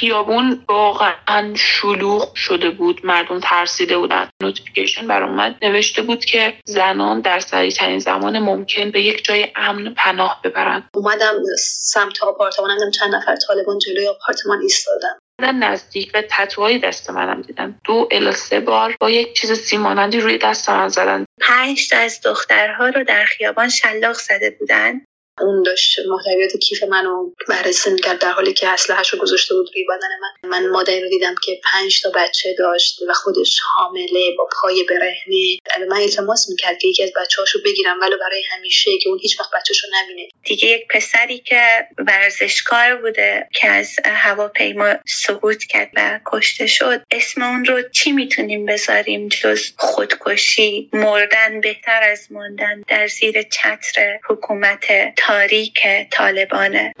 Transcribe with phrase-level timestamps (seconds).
[0.00, 3.00] خیابون واقعا شلوغ شده بود.
[3.04, 4.28] مردم ترسیده بودن.
[4.42, 5.56] نوتیفیکیشن بر اومد.
[5.62, 10.88] نوشته بود که زنان در سریع ترین زمان ممکن به یک جای امن پناه ببرند.
[10.94, 12.90] اومدم سمت آپارتمانم.
[12.90, 15.18] چند نفر طالبان جلوی آپارتمان ایستادن.
[15.40, 20.38] نزدیک و تتوهای دست منم دیدن دو الا سه بار با یک چیز سیمانندی روی
[20.38, 21.24] دست من زدن.
[21.40, 25.00] پنج تا از دخترها رو در خیابان شلاق زده بودن.
[25.40, 29.84] اون داشت محتویات کیف منو بررسی می‌کرد در حالی که اسلحه‌اش رو گذاشته بود روی
[29.84, 30.50] بدن من.
[30.50, 35.58] من مادری رو دیدم که پنج تا بچه داشت و خودش حامله با پای برهنه.
[35.88, 39.50] من التماس می‌کرد که یکی از بچه‌هاشو بگیرم ولی برای همیشه که اون هیچ وقت
[39.54, 40.28] بچه‌شو نبینه.
[40.44, 41.62] دیگه یک پسری که
[41.98, 48.66] ورزشکار بوده که از هواپیما سقوط کرد و کشته شد اسم اون رو چی می‌تونیم
[48.66, 54.84] بذاریم جز خودکشی؟ مردن بهتر از ماندن در زیر چتر حکومت
[55.30, 55.78] تاریک
[56.10, 56.92] طالبانه.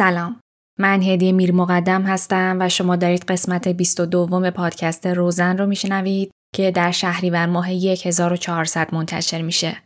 [0.00, 0.40] سلام.
[0.78, 6.70] من هدیه میر مقدم هستم و شما دارید قسمت 22 پادکست روزن رو میشنوید که
[6.70, 9.82] در شهریور ماه 1400 منتشر میشه.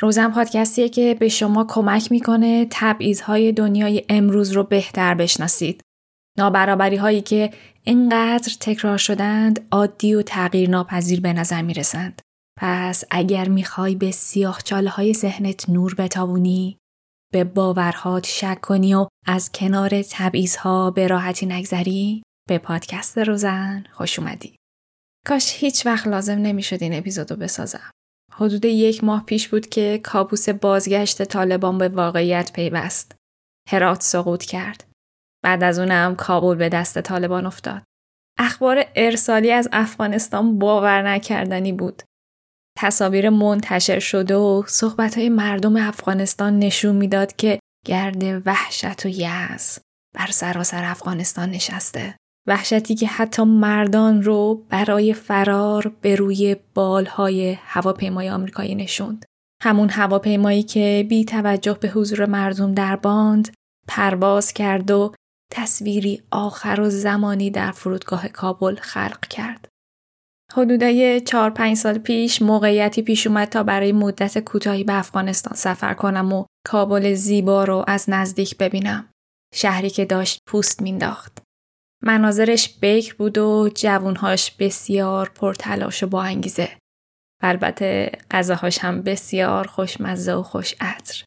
[0.00, 5.80] روزن پادکستیه که به شما کمک می‌کنه تبعیضهای دنیای امروز رو بهتر بشناسید.
[6.38, 7.50] نابرابری هایی که
[7.84, 12.22] اینقدر تکرار شدند عادی و تغییر ناپذیر به نظر می‌رسند.
[12.60, 16.78] پس اگر می‌خوای به سیاه های ذهنت نور بتابونی
[17.36, 20.04] به باورهات شک کنی و از کنار
[20.58, 24.56] ها به راحتی نگذری به پادکست روزن خوش اومدی.
[25.26, 27.90] کاش هیچ وقت لازم نمی‌شد این اپیزودو بسازم.
[28.32, 33.16] حدود یک ماه پیش بود که کابوس بازگشت طالبان به واقعیت پیوست.
[33.68, 34.84] هرات سقوط کرد.
[35.44, 37.82] بعد از اونم کابل به دست طالبان افتاد.
[38.38, 42.02] اخبار ارسالی از افغانستان باور نکردنی بود.
[42.76, 44.62] تصاویر منتشر شده و
[45.16, 49.78] های مردم افغانستان نشون می‌داد که گرد وحشت و یأس
[50.14, 52.16] بر سراسر افغانستان نشسته.
[52.48, 59.24] وحشتی که حتی مردان رو برای فرار به روی بالهای هواپیمای آمریکایی نشوند.
[59.62, 63.54] همون هواپیمایی که بی توجه به حضور مردم در باند
[63.88, 65.14] پرواز کرد و
[65.52, 69.68] تصویری آخر و زمانی در فرودگاه کابل خلق کرد.
[70.52, 75.94] حدودای 4 5 سال پیش موقعیتی پیش اومد تا برای مدت کوتاهی به افغانستان سفر
[75.94, 79.08] کنم و کابل زیبا رو از نزدیک ببینم.
[79.54, 81.38] شهری که داشت پوست مینداخت.
[82.02, 86.68] مناظرش بکر بود و جوونهاش بسیار پرتلاش و با انگیزه.
[87.42, 91.24] البته غذاهاش هم بسیار خوشمزه و خوش عطر.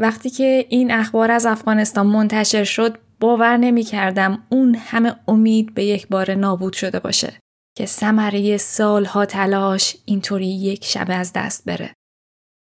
[0.00, 5.84] وقتی که این اخبار از افغانستان منتشر شد باور نمی کردم اون همه امید به
[5.84, 7.38] یک بار نابود شده باشه.
[7.76, 11.94] که ثمره سالها تلاش اینطوری یک شب از دست بره.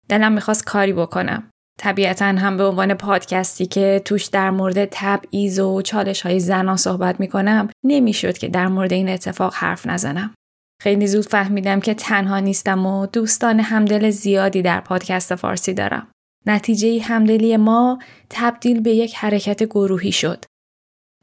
[0.09, 1.49] دلم می‌خواست کاری بکنم.
[1.79, 7.19] طبیعتا هم به عنوان پادکستی که توش در مورد تبعیض و چالش های زنان صحبت
[7.19, 10.33] می‌کنم نمی‌شد که در مورد این اتفاق حرف نزنم.
[10.81, 16.07] خیلی زود فهمیدم که تنها نیستم و دوستان همدل زیادی در پادکست فارسی دارم.
[16.45, 17.99] نتیجه همدلی ما
[18.29, 20.45] تبدیل به یک حرکت گروهی شد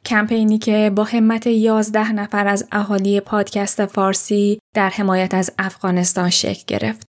[0.06, 6.62] کمپینی که با همت 11 نفر از اهالی پادکست فارسی در حمایت از افغانستان شکل
[6.66, 7.06] گرفت.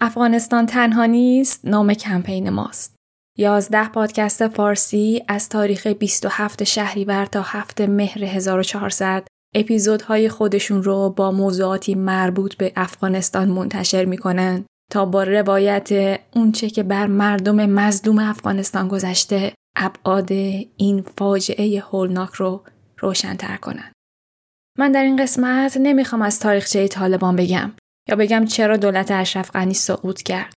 [0.00, 2.96] افغانستان تنها نیست نام کمپین ماست.
[3.38, 11.30] 11 پادکست فارسی از تاریخ 27 شهریور تا 7 مهر 1400 اپیزودهای خودشون رو با
[11.30, 18.88] موضوعاتی مربوط به افغانستان منتشر می‌کنن تا با روایت اونچه که بر مردم مظلوم افغانستان
[18.88, 20.32] گذشته ابعاد
[20.76, 22.64] این فاجعه هولناک رو
[22.98, 23.92] روشنتر کنن.
[24.78, 27.72] من در این قسمت نمی‌خوام از تاریخچه طالبان بگم
[28.08, 30.52] یا بگم چرا دولت اشرف غنی سقوط کرد.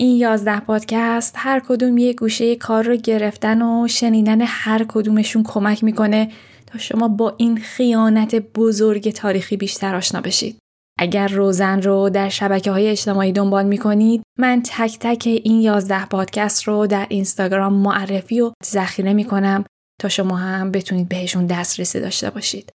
[0.00, 5.84] این یازده پادکست هر کدوم یه گوشه کار رو گرفتن و شنیدن هر کدومشون کمک
[5.84, 6.32] می‌کنه
[6.66, 10.58] تا شما با این خیانت بزرگ تاریخی بیشتر آشنا بشید.
[10.98, 16.06] اگر روزن رو در شبکه های اجتماعی دنبال می کنید من تک تک این یازده
[16.06, 19.64] پادکست رو در اینستاگرام معرفی و ذخیره می کنم
[20.00, 22.70] تا شما هم بتونید بهشون دسترسی داشته باشید.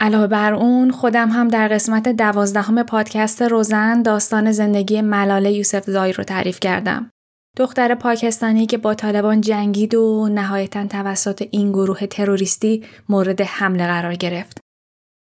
[0.00, 6.12] علاوه بر اون خودم هم در قسمت دوازدهم پادکست روزن داستان زندگی ملاله یوسف زای
[6.12, 7.10] رو تعریف کردم.
[7.56, 14.14] دختر پاکستانی که با طالبان جنگید و نهایتا توسط این گروه تروریستی مورد حمله قرار
[14.14, 14.58] گرفت.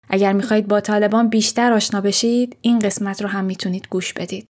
[0.09, 4.47] اگر می‌خواهید با طالبان بیشتر آشنا بشید این قسمت رو هم می‌تونید گوش بدید.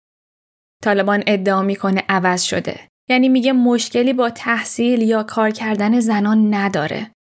[0.82, 2.80] طالبان ادعا می‌کنه عوض شده.
[3.10, 7.12] یعنی میگه مشکلی با تحصیل یا کار کردن زنان نداره.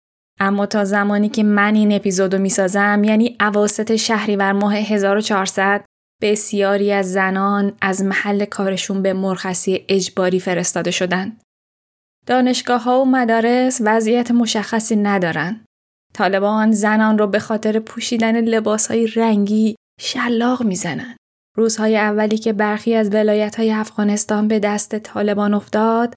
[0.40, 5.84] اما تا زمانی که من این اپیزودو می‌سازم یعنی اواسط شهریور ماه 1400
[6.22, 11.40] بسیاری از زنان از محل کارشون به مرخصی اجباری فرستاده شدند.
[12.26, 15.64] دانشگاه ها و مدارس وضعیت مشخصی ندارن.
[16.14, 21.16] طالبان زنان رو به خاطر پوشیدن لباس های رنگی شلاق می‌زنن.
[21.60, 26.14] روزهای اولی که برخی از ولایت های افغانستان به دست طالبان افتاد،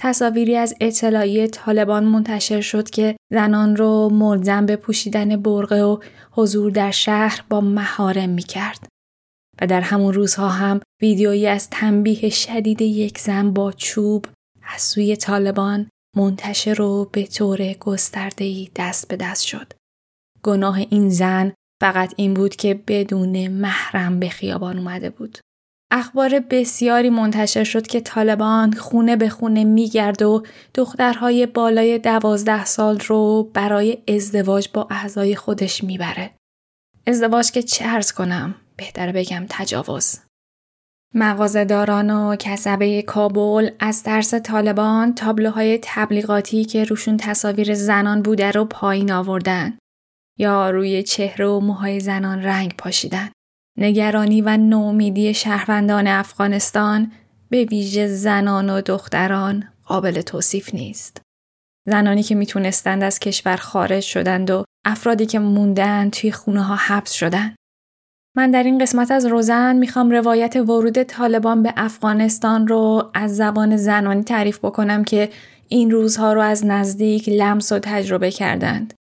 [0.00, 5.98] تصاویری از اطلاعی طالبان منتشر شد که زنان رو ملزم به پوشیدن برقه و
[6.30, 8.86] حضور در شهر با مهارم می کرد.
[9.60, 14.26] و در همون روزها هم ویدیویی از تنبیه شدید یک زن با چوب
[14.74, 19.72] از سوی طالبان منتشر و به طور گستردهی دست به دست شد.
[20.42, 25.38] گناه این زن فقط این بود که بدون محرم به خیابان اومده بود.
[25.90, 30.42] اخبار بسیاری منتشر شد که طالبان خونه به خونه میگرد و
[30.74, 36.30] دخترهای بالای دوازده سال رو برای ازدواج با اعضای خودش می‌بره.
[37.06, 40.18] ازدواج که چه ارز کنم؟ بهتر بگم تجاوز.
[41.14, 48.64] مغازهداران و کسبه کابل از درس طالبان تابلوهای تبلیغاتی که روشون تصاویر زنان بوده رو
[48.64, 49.78] پایین آوردن
[50.38, 53.28] یا روی چهره و موهای زنان رنگ پاشیدن.
[53.78, 57.12] نگرانی و نومیدی شهروندان افغانستان
[57.50, 61.20] به ویژه زنان و دختران قابل توصیف نیست.
[61.88, 67.12] زنانی که می‌تونستند از کشور خارج شدند و افرادی که موندن توی خونه ها حبس
[67.12, 67.56] شدند.
[68.36, 73.76] من در این قسمت از روزن می‌خوام روایت ورود طالبان به افغانستان رو از زبان
[73.76, 75.30] زنانی تعریف بکنم که
[75.68, 78.94] این روزها رو از نزدیک لمس و تجربه کردند.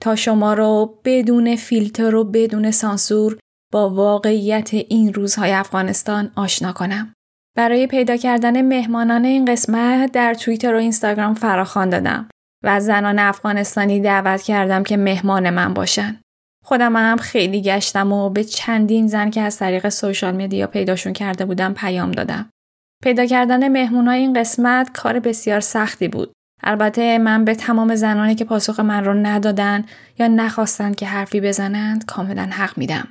[0.00, 3.38] تا شما رو بدون فیلتر و بدون سانسور
[3.72, 7.14] با واقعیت این روزهای افغانستان آشنا کنم.
[7.56, 12.28] برای پیدا کردن مهمانان این قسمت در توییتر و اینستاگرام فراخوان دادم
[12.64, 16.20] و زنان افغانستانی دعوت کردم که مهمان من باشن.
[16.64, 21.44] خودم هم خیلی گشتم و به چندین زن که از طریق سوشال مدیا پیداشون کرده
[21.44, 22.50] بودم پیام دادم.
[23.02, 26.32] پیدا کردن مهمونای این قسمت کار بسیار سختی بود.
[26.62, 29.84] البته من به تمام زنانی که پاسخ من رو ندادن
[30.18, 33.08] یا نخواستند که حرفی بزنند کاملا حق میدم.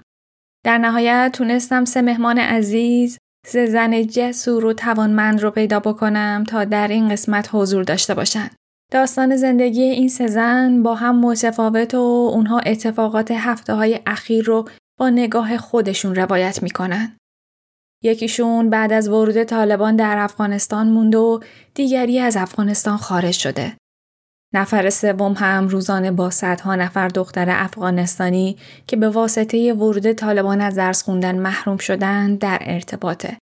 [0.66, 3.18] در نهایت تونستم سه مهمان عزیز،
[3.48, 8.56] سه زن جسور و توانمند رو پیدا بکنم تا در این قسمت حضور داشته باشند.
[8.92, 14.69] داستان زندگی این سه زن با هم متفاوت و اونها اتفاقات هفته های اخیر رو
[15.00, 17.16] با نگاه خودشون روایت می‌کنن.
[18.04, 21.40] یکیشون بعد از ورود طالبان در افغانستان موند و
[21.74, 23.78] دیگری از افغانستان خارج شده.
[24.54, 28.57] نفر سوم هم روزانه با صدها نفر دختر افغانستانی
[28.88, 33.38] که به واسطه ورود طالبان از درس خوندن محروم شدن در ارتباطه.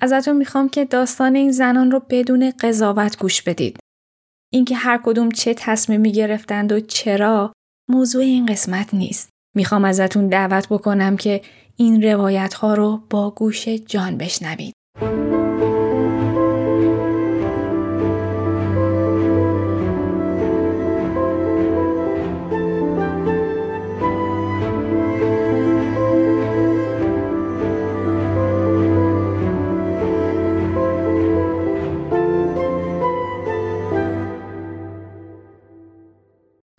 [0.00, 3.78] ازتون می‌خوام که داستان این زنان رو بدون قضاوت گوش بدید.
[4.52, 7.52] اینکه هر کدوم چه تصمیمی گرفتند و چرا
[7.88, 9.30] موضوع این قسمت نیست.
[9.54, 11.40] می‌خوام ازتون دعوت بکنم که
[11.76, 14.74] این روایت ها رو با گوش جان بشنوید.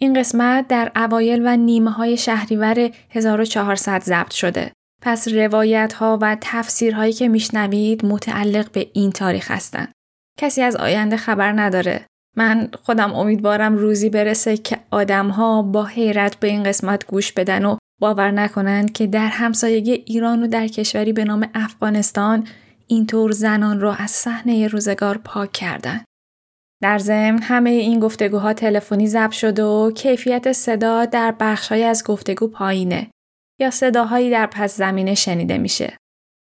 [0.01, 4.71] این قسمت در اوایل و نیمه های شهریور 1400 ضبط شده.
[5.01, 9.91] پس روایت ها و تفسیرهایی که میشنوید متعلق به این تاریخ هستند.
[10.39, 12.05] کسی از آینده خبر نداره.
[12.37, 17.65] من خودم امیدوارم روزی برسه که آدم ها با حیرت به این قسمت گوش بدن
[17.65, 22.47] و باور نکنند که در همسایگی ایران و در کشوری به نام افغانستان
[22.87, 26.05] اینطور زنان را از صحنه روزگار پاک کردند.
[26.81, 32.47] در ضمن همه این گفتگوها تلفنی ضبط شده و کیفیت صدا در بخشهایی از گفتگو
[32.47, 33.11] پایینه
[33.59, 35.97] یا صداهایی در پس زمینه شنیده میشه.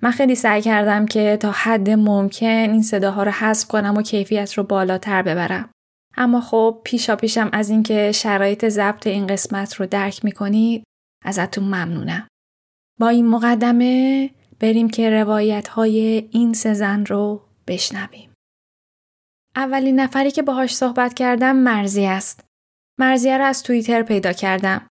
[0.03, 4.53] من خیلی سعی کردم که تا حد ممکن این صداها رو حذف کنم و کیفیت
[4.53, 5.69] رو بالاتر ببرم.
[6.17, 10.83] اما خب پیشا پیشم از اینکه شرایط ضبط این قسمت رو درک می‌کنید
[11.25, 12.27] ازتون ممنونم.
[12.99, 18.30] با این مقدمه بریم که روایت های این سه زن رو بشنویم.
[19.55, 22.43] اولین نفری که باهاش صحبت کردم مرزی است.
[22.99, 24.87] مرزیه رو از توییتر پیدا کردم.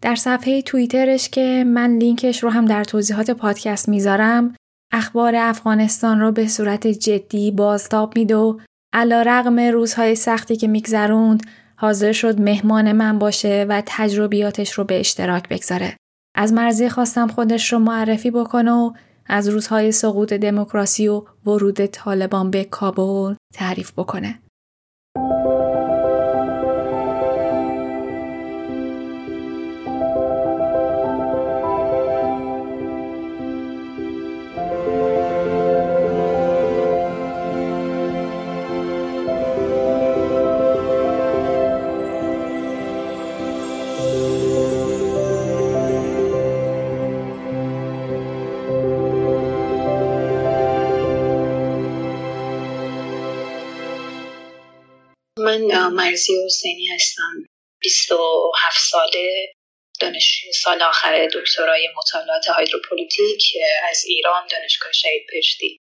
[0.00, 4.54] در صفحه توییترش که من لینکش رو هم در توضیحات پادکست می‌ذارم
[4.92, 8.58] اخبار افغانستان رو به صورت جدی بازتاب میده و
[8.92, 11.42] علا رقم روزهای سختی که میگذروند
[11.76, 15.96] حاضر شد مهمان من باشه و تجربیاتش رو به اشتراک بگذاره.
[16.36, 18.92] از مرزی خواستم خودش رو معرفی بکنه و
[19.26, 24.38] از روزهای سقوط دموکراسی و ورود طالبان به کابل تعریف بکنه.
[56.14, 57.44] مرزی حسینی هستم
[57.80, 59.54] 27 ساله
[60.00, 63.42] دانشجوی سال آخر دکترای مطالعات هایدروپولیتیک
[63.90, 65.80] از ایران دانشگاه شهید پشتی.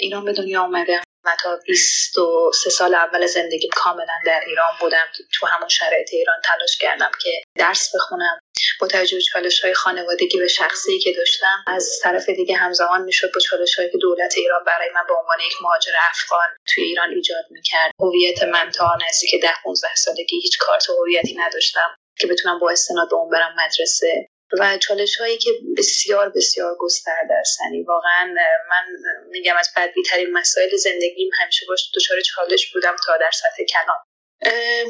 [0.00, 5.06] ایران به دنیا آمدم و تا 23 سال اول زندگیم کاملا در ایران بودم.
[5.32, 8.38] تو همون شرایط ایران تلاش کردم که درس بخونم.
[8.80, 13.32] با توجه به چالش های خانوادگی و شخصی که داشتم از طرف دیگه همزمان می‌شد
[13.34, 17.10] با چالش هایی که دولت ایران برای من به عنوان یک مهاجر افغان توی ایران
[17.10, 17.90] ایجاد می‌کرد.
[18.00, 23.08] هویت من تا نزدیک ده 15 سالگی هیچ کارت هویتی نداشتم که بتونم با استناد
[23.10, 24.26] به اون برم مدرسه.
[24.58, 27.60] و چالش هایی که بسیار بسیار گسترده است.
[27.60, 28.34] یعنی واقعا
[28.70, 28.84] من
[29.30, 33.96] میگم از بدبی ترین مسائل زندگیم همیشه باش دچار چالش بودم تا در سطح کلام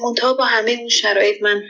[0.02, 1.62] منتها با همه اون شرایط من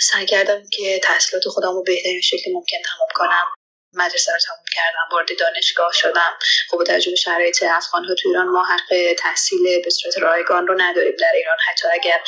[0.00, 3.44] سعی کردم که تحصیلات خودم رو بهترین شکل ممکن تمام کنم.
[3.92, 6.38] مدرسه رو تموم کردم وارد دانشگاه شدم.
[6.70, 10.66] خب با توجه به شرایط افغان ها تو ایران ما حق تحصیل به صورت رایگان
[10.66, 11.56] رو نداریم در ایران.
[11.68, 12.20] حتی اگر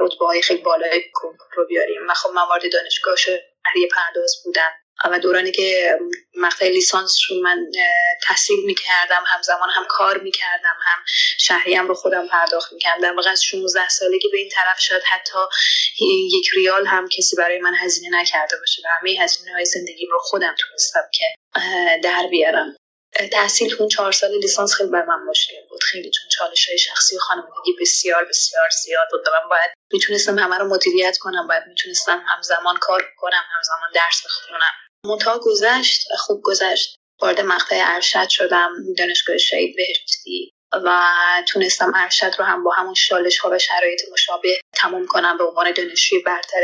[0.00, 1.04] رتبه های خیلی بالای
[1.52, 2.08] رو بیاریم.
[2.08, 3.49] و خب من وارد دانشگاه شدم
[3.96, 4.70] پرداز بودم.
[5.04, 5.98] و دورانی که
[6.34, 7.66] مقطع لیسانس رو من
[8.22, 10.98] تحصیل می‌کردم همزمان هم کار می‌کردم هم
[11.38, 13.00] شهریم رو خودم پرداخت می‌کردم.
[13.00, 15.38] در واقع از 16 سالگی به این طرف شد حتی
[16.32, 18.82] یک ریال هم کسی برای من هزینه نکرده باشه.
[18.84, 21.24] و همه هزینه های زندگیم رو خودم تونستم که
[22.02, 22.76] در بیارم.
[23.28, 25.82] تحصیل اون چهار سال لیسانس خیلی بر من مشکل بود.
[25.82, 30.58] خیلی چون چالش های شخصی و خانوادگی بسیار بسیار زیاد بود من باید می‌تونستم همه
[30.58, 34.72] رو مدیریت کنم باید می‌تونستم همزمان کار کنم همزمان درس بخونم.
[35.06, 36.96] منتها گذشت خوب گذشت.
[37.22, 41.06] وارد مقطع ارشد شدم دانشگاه شهید بهشتی و
[41.48, 45.38] تونستم ارشد رو هم با همون شالش ها و شرایط مشابه تموم کنم.
[45.38, 46.60] به عنوان دانشجوی برتر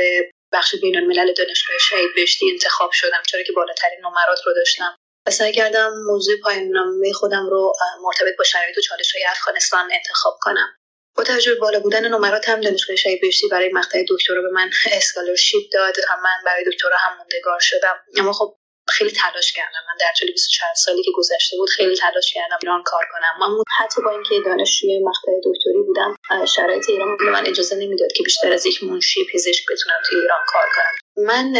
[0.52, 4.96] بخش بین الملل دانشگاه شهید بهشتی انتخاب شدم چرا که بالاترین نمرات رو داشتم.
[5.26, 6.72] و سعی کردم موضوع پایان
[7.14, 10.68] خودم رو مرتبط با شرایط و چالش های افغانستان انتخاب کنم.
[11.16, 15.62] با توجه بالا بودن نمرات هم دانشگاه شهید بهشتی برای مقطع دکترا به من اسکالرشیپ
[15.72, 17.96] داد و من برای دکترا هم موندگار شدم.
[18.16, 18.58] اما خب
[18.96, 19.82] خیلی تلاش کردم.
[19.88, 23.34] من در طول 24 سالی که گذشته بود خیلی تلاش کردم ایران کار کنم.
[23.40, 26.16] من حتی با اینکه دانشجوی مقطع دکتری بودم
[26.56, 30.40] شرایط ایران به من اجازه نمی‌داد که بیشتر از یک منشی پزشک بتونم توی ایران
[30.46, 31.24] کار کنم.
[31.26, 31.54] من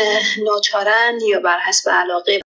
[0.44, 2.40] ناچارن یا بر حسب علاقه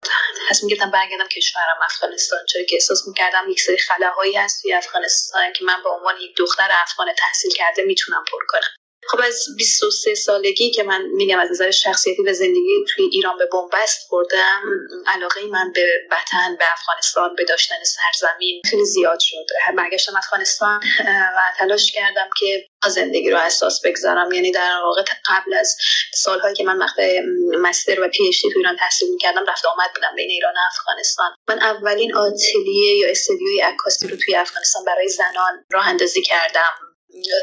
[0.49, 5.53] تصمیم گرفتم برگردم کشورم افغانستان چون که احساس می‌کردم یک سری خلاهایی هست توی افغانستان
[5.53, 8.88] که من به عنوان یک دختر افغان تحصیل کرده می‌تونم پر کنم.
[9.07, 13.45] خب از 23 سالگی که من میگم از نظر شخصیتی و زندگی توی ایران به
[13.45, 14.61] بنبست خوردم
[15.07, 19.45] علاقه من به وطن به افغانستان به داشتن سرزمین خیلی زیاد شد.
[19.77, 24.31] برگشتم افغانستان و تلاش کردم که زندگی رو اساس بگذارم.
[24.31, 25.77] یعنی در واقع قبل از
[26.13, 27.19] سالهایی که من مقطع
[27.61, 30.59] مستر و پی اچ دی تو ایران تحصیل می‌کردم رفت آمد بودم بین ایران و
[30.71, 31.31] افغانستان.
[31.49, 36.88] من اولین آتلیه یا استودیوی عکاسی رو توی افغانستان برای زنان راه اندازی کردم.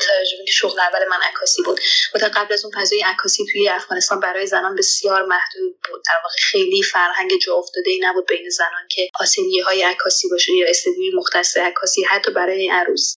[0.01, 1.81] ترجمه شغل اول من عکاسی بود.
[2.15, 6.03] و تا قبل از اون فضای عکاسی توی افغانستان برای زنان بسیار محدود بود.
[6.07, 10.53] در واقع خیلی فرهنگ جا افتاده ای نبود بین زنان که آسیلیه های عکاسی باشه
[10.53, 13.15] یا استدیوی مختص عکاسی حتی برای عروس.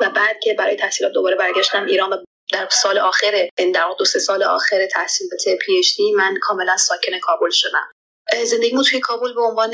[0.00, 4.18] و بعد که برای تحصیلات دوباره برگشتم ایران و در سال آخر در دو سه
[4.18, 7.90] سال آخر تحصیل به پی دی من کاملا ساکن کابل شدم.
[8.44, 9.72] زندگیمو توی کابل به عنوان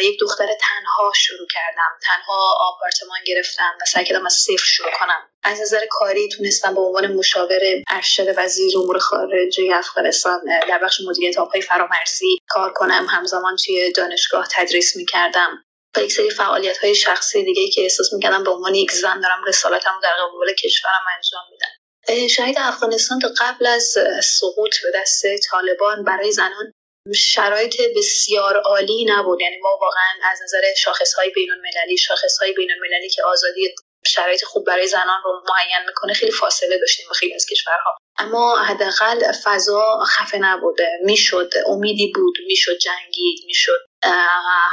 [0.00, 1.98] یک دختر تنها شروع کردم.
[2.02, 5.28] تنها آپارتمان گرفتم و سعی کردم از صفر شروع کنم.
[5.42, 11.38] از نظر کاری تونستم به عنوان مشاور ارشد وزیر امور خارجه افغانستان در بخش مدیریت
[11.38, 13.06] آبهای فرامرزی کار کنم.
[13.10, 15.64] همزمان توی دانشگاه تدریس می‌کردم.
[15.96, 19.44] و یک سری فعالیت های شخصی دیگه که احساس می‌کردم به عنوان یک زن دارم
[19.44, 22.28] رسالتم در قبول کشورم انجام میدم.
[22.28, 26.72] شهید افغانستان تا قبل از سقوط به دست طالبان برای زنان
[27.16, 29.40] شرایط بسیار عالی نبود.
[29.40, 33.74] یعنی ما واقعا از نظر شاخص های بین المللی شاخص های بین المللی که آزادی
[34.06, 37.96] شرایط خوب برای زنان رو معین می‌کنه خیلی فاصله داشتیم با خیلی از کشورها.
[38.18, 42.34] اما حداقل فضا خفه نبوده می‌شد امیدی بود.
[42.46, 43.86] می‌شد جنگید می‌شد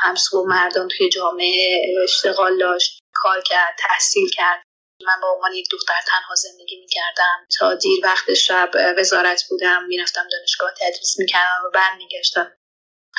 [0.03, 4.63] همسو مردان توی جامعه اشتغال داشت کار کرد تحصیل کرد.
[5.07, 7.47] من با عنوان یک دختر تنها زندگی می‌کردم.
[7.59, 12.53] تا دیر وقت شب وزارت بودم می‌رفتم دانشگاه تدریس می‌کردم و برمیگشتم.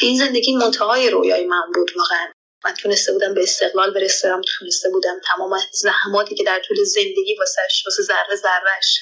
[0.01, 2.33] این زندگی منتهای رویای من بود واقعا.
[2.65, 7.63] من تونسته بودم به استقلال برسم تونسته بودم تمام زحماتی که در طول زندگی واسه
[7.87, 9.01] واسه ذره ذرهش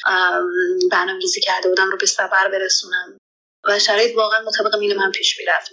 [0.91, 3.19] برنامه ریزی کرده بودم رو به سفر برسونم.
[3.69, 5.73] و شرایط واقعا مطابق میل من پیش می‌رفت.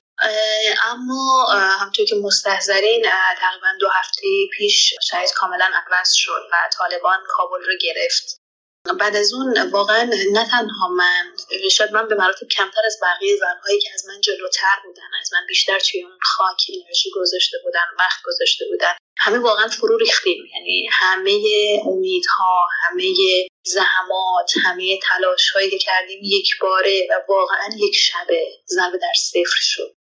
[0.84, 1.46] اما
[1.80, 3.06] همطور که مستحضرین
[3.40, 4.28] تقریبا دو هفته
[4.58, 8.40] پیش شاید کاملا عوض شد و طالبان کابل رو گرفت.
[9.00, 11.36] بعد از اون واقعا نه تنها من
[11.72, 15.46] شاید من به مراتب کمتر از بقیه زنهایی که از من جلوتر بودن از من
[15.48, 20.46] بیشتر توی اون خاک انرژی گذاشته بودن وقت گذاشته بودن همه واقعا فرو ریختیم.
[20.56, 21.42] یعنی همه
[21.86, 23.14] امیدها همه
[23.66, 29.60] زحمات همه تلاش هایی که کردیم یک باره و واقعا یک شبه ضربه در صفر
[29.62, 29.96] شد.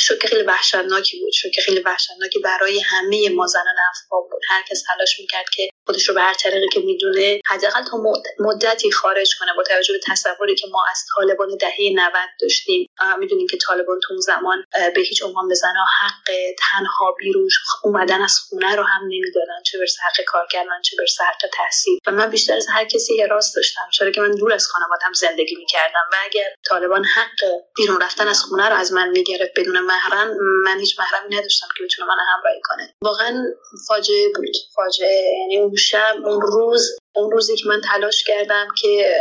[0.00, 1.32] شوک خیلی وحشتناکی بود.
[1.32, 4.42] شوک خیلی وحشتناکی برای همه ما زنان افغان بود.
[4.48, 7.96] هر کس تلاش می‌کرد که خودش رو به هر طریقی که می‌دونه حداقل تا
[8.40, 12.86] مدتی خارج کنه با توجه به تصوری که ما از طالبان دهه 90 داشتیم.
[13.18, 14.64] می‌دونیم که طالبان تو اون زمان
[14.94, 17.48] به هیچ عنوان به زنها حق تنها بیرون
[17.84, 19.62] اومدن از خونه رو هم نمی‌دادن.
[19.66, 21.98] چه برسه حق کار کردن چه برسه حق تحصیل.
[22.06, 23.88] و من بیشتر از هر کسی حراس داشتم.
[23.92, 26.04] چرا که من دور از خانوادم زندگی می‌کردم.
[26.12, 30.78] و اگر طالبان حق بیرون رفتن از خونه رو از من می‌گرفت بدون محرم من
[30.80, 32.94] هیچ محرمی نداشتم که بتونه من همراهی کنه.
[33.02, 33.44] واقعا
[33.88, 34.56] فاجعه بود.
[34.74, 39.14] فاجعه یعنی اون شب اون روز اون روزی که من تلاش کردم که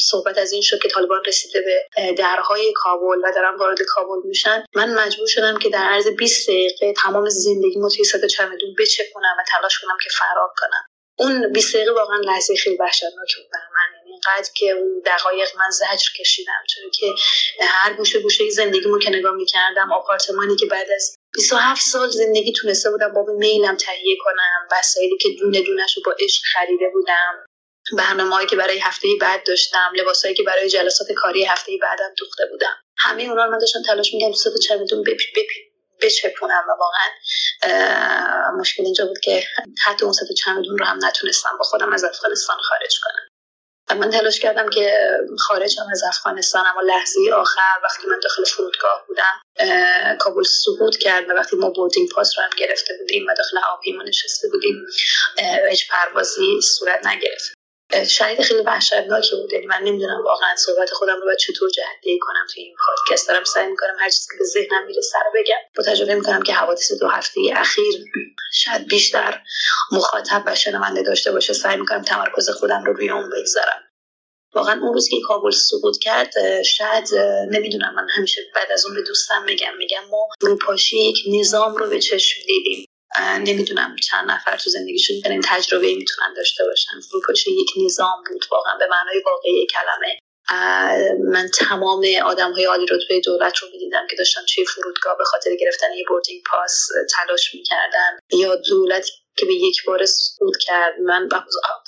[0.00, 4.64] صحبت از این شد که طالبان رسیده به درهای کابل و دارم وارد کابل میشن.
[4.74, 9.42] من مجبور شدم که در عرض 20 دقیقه تمام زندگی توی صد چمدون بچپونم و
[9.48, 10.86] تلاش کنم که فرار کنم.
[11.18, 13.97] اون 20 دقیقه واقعا لحظه خیلی وحشتناکی بود من.
[14.18, 17.14] اینقدر که اون دقایق من زجر کشیدم چون که
[17.60, 22.90] هر گوشه گوشه زندگیمو که نگاه می‌کردم آپارتمانی که بعد از 27 سال زندگی تونسته
[22.90, 27.46] بودم باب میلم تهیه کنم وسایلی که دونه دونش رو با عشق خریده بودم
[27.92, 32.76] برنامه که برای هفته بعد داشتم لباسایی که برای جلسات کاری هفته بعدم دوخته بودم.
[32.98, 35.04] همه اونا رو من داشتم تلاش می‌کردم تو چمدون
[36.02, 37.08] بچپونم و واقعا
[38.58, 39.44] مشکل اینجا بود که
[39.84, 43.27] حتی اون ست چمدون رو هم نتونستم با خودم از افغانستان خارج کنم.
[43.96, 44.92] من تلاش کردم که
[45.38, 49.40] خارج شم از افغانستان اما لحظه آخر وقتی من داخل فرودگاه بودم
[50.18, 54.02] کابل سقوط کرد و وقتی ما boarding pass رو هم گرفته بودیم و داخل هواپیما
[54.02, 54.86] نشسته بودیم
[55.70, 57.57] هیچ پروازی صورت نگرفت.
[58.08, 59.52] شرایط خیلی وحشتناکی بود.
[59.52, 63.28] یعنی من نمی‌دونم واقعا صحبت خودم رو باید چطور جهت‌دهی کنم توی این پادکست.
[63.28, 65.56] دارم سعی می‌کنم هر چیزی که به ذهنم می‌رسه رو بگم.
[65.76, 68.04] با تجربه می‌کنم که حوادث دو هفته اخیر
[68.54, 69.42] شاید بیشتر
[69.92, 71.52] مخاطب و شنونده داشته باشه.
[71.52, 73.82] سعی می‌کنم تمرکز خودم رو روی اون بگذارم.
[74.54, 77.14] واقعا اون روز که کابل سقوط کرد شاید
[77.50, 79.76] نمی‌دونم من همیشه بعد از اون به دوستم میگم.
[79.76, 82.87] میگم ما فروپاشی یک نظام رو به چشم دیدیم.
[83.18, 87.00] نمی‌دونم چند نفر تو زندگیشون این تجربه می‌تونن داشته باشن.
[87.10, 90.18] فروپاشی یک نظام بود واقعا به معنای واقعی کلمه.
[91.32, 95.50] من تمام آدم های عالی رتبه دولت رو می‌دیدم که داشتن توی فرودگاه به خاطر
[95.60, 98.18] گرفتن یه boarding pass تلاش می‌کردن.
[98.32, 101.00] یا دولت که به یک بار سقوط کرد.
[101.00, 101.28] من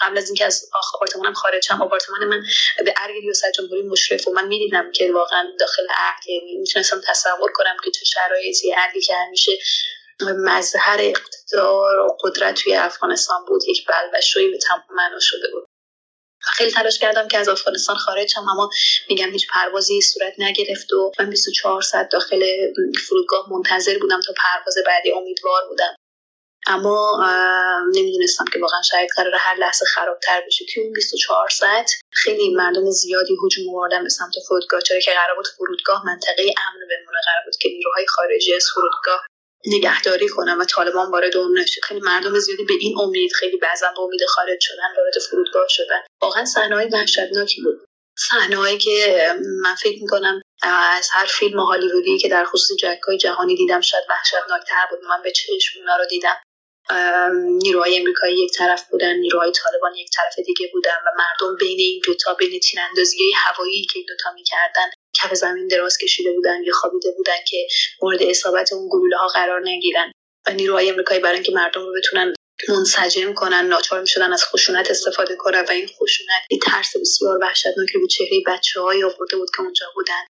[0.00, 2.42] قبل از اینکه از آپارتمانم خارج شم آپارتمان من
[2.84, 7.76] به ارگ ریاست جمهوری مشرف و من می‌دیدم که واقعا داخل ارگ می‌تونستم تصور کنم
[7.84, 9.52] که چه شرایطی ارگی که همیشه
[10.22, 13.62] مظهر اقتدار و قدرت توی افغانستان بود.
[13.68, 15.64] یک بلبشوی به تمام معنا شده بود.
[16.42, 18.70] خیلی تلاش کردم که از افغانستان خارج شم اما
[19.08, 22.42] میگم هیچ پروازی صورت نگرفت و من 24 ساعت داخل
[23.08, 25.94] فرودگاه منتظر بودم تا پرواز بعدی امیدوار بودم.
[26.66, 27.24] اما
[27.94, 30.64] نمی‌دونستم که واقعا شاید قرار هر لحظه خرابتر بشه.
[30.74, 35.36] توی اون 24 ساعت خیلی مردم زیادی هجوم آوردن به سمت فرودگاه چرا که قرار
[35.36, 37.20] بود فرودگاه منطقه امن بمونه.
[37.24, 39.26] قرار بود که نیروهای خارجی از فرودگاه
[39.66, 41.80] نگهداری کنن و طالبان وارد اون نشه.
[41.80, 46.00] خیلی مردم زیادی به این امید خیلی بعضا به امید خارج شدن وارد فرودگاه شدن.
[46.22, 47.84] واقعا صحنه‌های وحشتناکی بود.
[48.18, 49.26] صحنه‌هایی که
[49.62, 54.86] من فکر می‌کنم از هر فیلم هالیوودی که در خصوص جنگ‌های جهانی دیدم شاید وحشتناکتر
[54.90, 54.98] بود.
[55.08, 56.36] من به چشم اونا رو دیدم.
[57.62, 62.00] نیروهای امریکایی یک طرف بودن نیروهای طالبان یک طرف دیگه بودن و مردم بین این
[62.04, 66.72] دوتا بین تین اندازی هوایی که این دوتا می‌کردن کف زمین دراز کشیده بودن یا
[66.72, 67.66] خوابیده بودن که
[68.02, 70.12] مورد اصابت اون گلوله ها قرار نگیرن.
[70.46, 72.34] و نیروهای امریکایی برای اینکه مردم رو بتونن
[72.68, 77.98] منسجم کنن ناچار می‌شدن از خشونت استفاده کنن و این خشونت این ترس بسیار وحشتناکی
[77.98, 78.10] بود.
[78.10, 80.24] چهره بچه های آورده بود که اونجا بودن.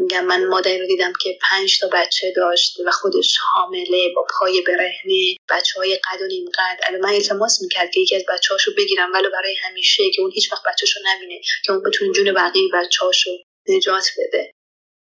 [0.00, 4.60] میگم من مادری رو دیدم که پنج تا بچه داشت و خودش حامله با پای
[4.60, 5.36] برهنه.
[5.50, 6.94] بچه های قد و نیم قد.
[7.00, 10.52] من التماس می‌کرد که یکی از بچه هاشو بگیرم ولی برای همیشه که اون هیچ
[10.52, 13.30] وقت بچهشو نبینه که اون بتونه جون بقیه بچه هاشو
[13.68, 14.50] نجات بده.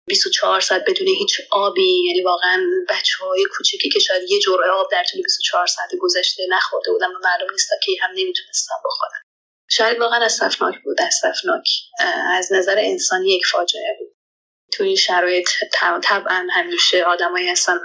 [0.08, 2.06] 24 ساعت بدون هیچ آبی.
[2.08, 6.44] یعنی واقعا بچه های کوچیکی که شاید یه جرعه آب در طول 24 ساعت گذشته
[6.50, 9.22] نخورده بودم و معلوم نیست که هم نمی‌تونستم بخورم
[9.72, 11.02] شاید واقعا اسفناک بود.
[11.02, 11.68] اسفناک
[12.34, 14.15] از نظر انسانی یک فاجعه بود.
[14.76, 15.50] توی این شرایط
[16.04, 17.80] طبعا همیشه آدمایی هستن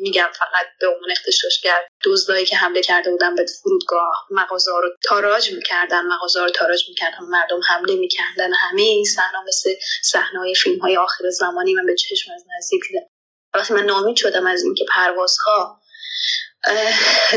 [0.00, 5.52] میگم فقط به عنوان اختشاشگر دزدایی که حمله کرده بودن به فرودگاه مغازه رو تاراج
[5.52, 8.52] می‌کردن مغازه رو تاراج می‌کردن مردم حمله می‌کردن.
[8.52, 9.70] همه این صحنه مثل
[10.02, 13.06] صحنه های فیلم های آخر زمانی من به چشم از نزدیک دیدم.
[13.54, 15.80] وقتی من نامید شدم از اینکه پروازها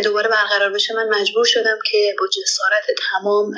[0.04, 3.56] دوباره برقرار بشه من مجبور شدم که با جسارت تمام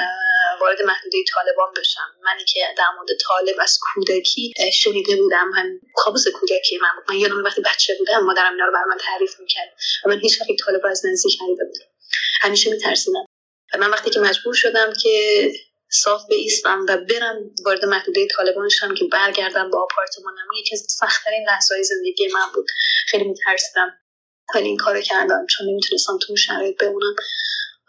[0.61, 2.15] وارد محدوده طالبان بشم.
[2.23, 5.47] منی که در مورد طالب از کودکی شنیده بودم.
[5.49, 7.15] من کابوس کودکی من بود.
[7.15, 9.69] من یادم وقتی بچه بودم مادرم اینا رو بر من تعریف می‌کرد
[10.05, 11.85] و من هیچ وقت طالب رو از نزدیک ندیده بودم.
[12.41, 13.25] همیشه میترسیدم.
[13.73, 15.47] و من وقتی که مجبور شدم که
[15.91, 21.45] صاف ایستم و برم وارد محدوده طالبان شدم که برگردم با آپارتمانم یکی از سختترین
[21.47, 22.65] لحظه زندگی من بود.
[23.07, 23.97] خیلی میترسیدم.
[24.55, 27.15] ولی این کارو کردم چون نمی‌تونستم تو شرایط بمونم.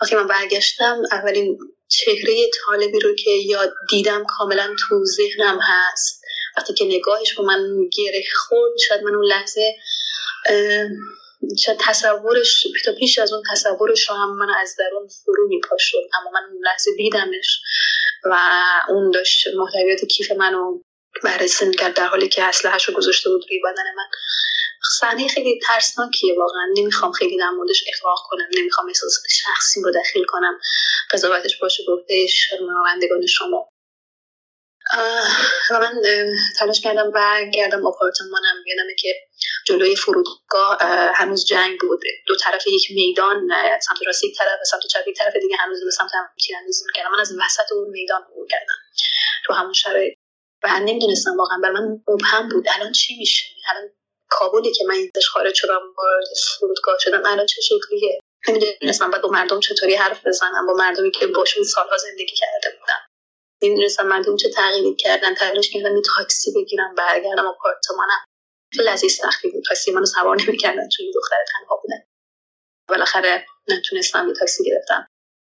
[0.03, 1.59] وقتی من برگشتم اولین
[1.93, 6.23] چهره طالبی رو که یاد دیدم کاملا تو ذهنم هست.
[6.57, 9.75] وقتی که نگاهش به من گره خورد شاید من اون لحظه
[11.65, 16.09] شاید تصورش تا پیش از اون تصورش رو هم من از درون فرو میپا شد
[16.21, 17.61] اما من اون لحظه دیدمش
[18.25, 18.37] و
[18.89, 20.81] اون داشت محتویات کیف منو
[21.25, 24.07] بررسی کرد در حالی که اسلحه‌اش رو گذاشته بود روی بدن من.
[25.01, 26.67] صحنه خیلی ترسناکیه واقعا.
[26.77, 30.61] نمی‌خوام خیلی در موردش اقراق کنم نمی‌خوام احساسات شخصی رو دخیل کنم.
[31.11, 33.69] قضاوتش باشه به شنوندگان شما.
[35.71, 36.03] و من
[36.59, 38.57] تلاش کردم برگردم آپارتمانم.
[38.67, 39.15] یادمه که
[39.67, 40.79] جلوی فرودگاه
[41.15, 42.01] هنوز جنگ بود.
[42.27, 43.49] دو طرف یک میدان
[43.81, 46.85] سمت راست یک طرف و سمت چپ یک طرف دیگه هنوز به سمت هم تیراندازی
[46.87, 47.11] می‌کردم.
[47.11, 48.75] من از وسط اون میدان عبور کردم.
[49.47, 50.15] تو همون شرایط.
[50.63, 51.59] و نمی‌دونستم واقعا.
[51.63, 52.65] بر من مبهم بود.
[52.69, 53.91] الان چی میشه؟ الان
[54.39, 56.25] کابلی که من ازش خارج شدم وارد
[56.59, 57.23] فرودگاه شدم.
[57.27, 59.11] الان چه شکلیه؟ نمی‌دونستم.
[59.11, 63.07] باید با مردم چطوری حرف بزنم؟ با مردمی که باشون سالها زندگی کرده بودم.
[63.63, 65.35] نمی‌دونستم مردم چه تغییری کردن.
[65.35, 68.25] تلاش کردم یه تاکسی بگیرم برگردم آپارتمانم.
[68.73, 69.65] خیلی لذیذ سختی بود.
[69.69, 70.89] تاکسی منو سوار نمی‌کردن.
[70.89, 72.03] چون دختر تنها بودن.
[72.89, 75.07] بالاخره نتونستم یه تاکسی گرفتم.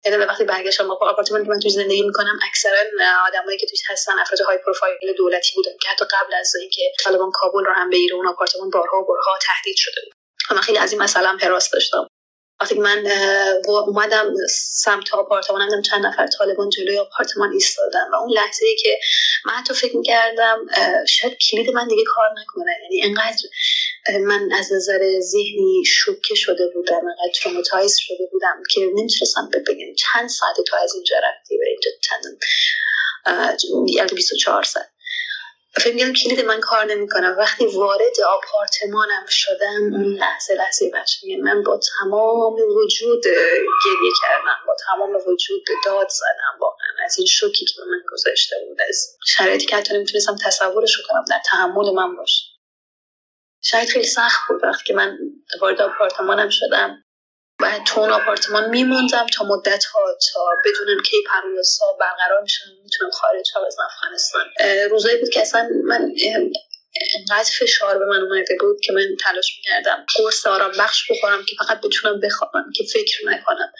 [0.06, 2.78] یعنی وقتی برگشتم با آپارتمانی که من توش زندگی می‌کنم اکثرا
[3.26, 7.30] آدمایی که توش هستن افراد high profile دولتی بودن که حتی قبل از اینکه طالبان
[7.34, 10.12] کابل رو هم بگیره اون آپارتمان بارها و بارها تهدید شده بود.
[10.56, 12.08] من خیلی از این مسئله هم هراس داشتم.
[12.60, 13.06] وقتی من
[13.68, 14.34] اومدم
[14.70, 18.98] سمت آپارتمانم چند نفر طالبان جلوی آپارتمان ایستادن و اون لحظه ای که
[19.46, 20.66] من حتی فکر می‌کردم
[21.08, 22.72] شاید کلید من دیگه کار نکنه.
[22.82, 23.48] یعنی انقدر
[24.20, 30.28] من از نظر ذهنی شوکه شده بودم انقدر traumatize شده بودم که نمی‌تونستم بگم چند
[30.28, 32.38] ساعت تو از اینجا رفتی و اینجا چند
[33.88, 34.95] یعنی 24 ساعت.
[35.80, 37.34] فکر میگم کلید من کار نمی‌کنم.
[37.38, 43.24] وقتی وارد آپارتمانم شدم اون لحظه لحظه بچه من با تمام وجود
[43.84, 46.86] گریه کردم با تمام وجود داد زدم واقعا.
[47.04, 51.24] از این شوکی که به من گذاشته بود از شرایطی که حتی نمی‌تونستم تصورش کنم
[51.30, 52.44] در تحمل من باشه.
[53.62, 55.18] شاید خیلی سخت بود وقتی که من
[55.60, 57.04] وارد آپارتمانم شدم.
[57.60, 60.00] و تو اون آپارتمان میموندم تا مدت ها
[60.32, 64.46] تا بدونم کی پرواز ها برقرار میشن می‌تونم خارج ها از افغانستان.
[64.90, 66.12] روزایی بود که اصلا من
[67.14, 71.56] انقدر فشار به من اومده بود که من تلاش می‌کردم قرص آرام بخش بخورم که
[71.58, 73.72] فقط بتونم بخوابم که فکر نکنم.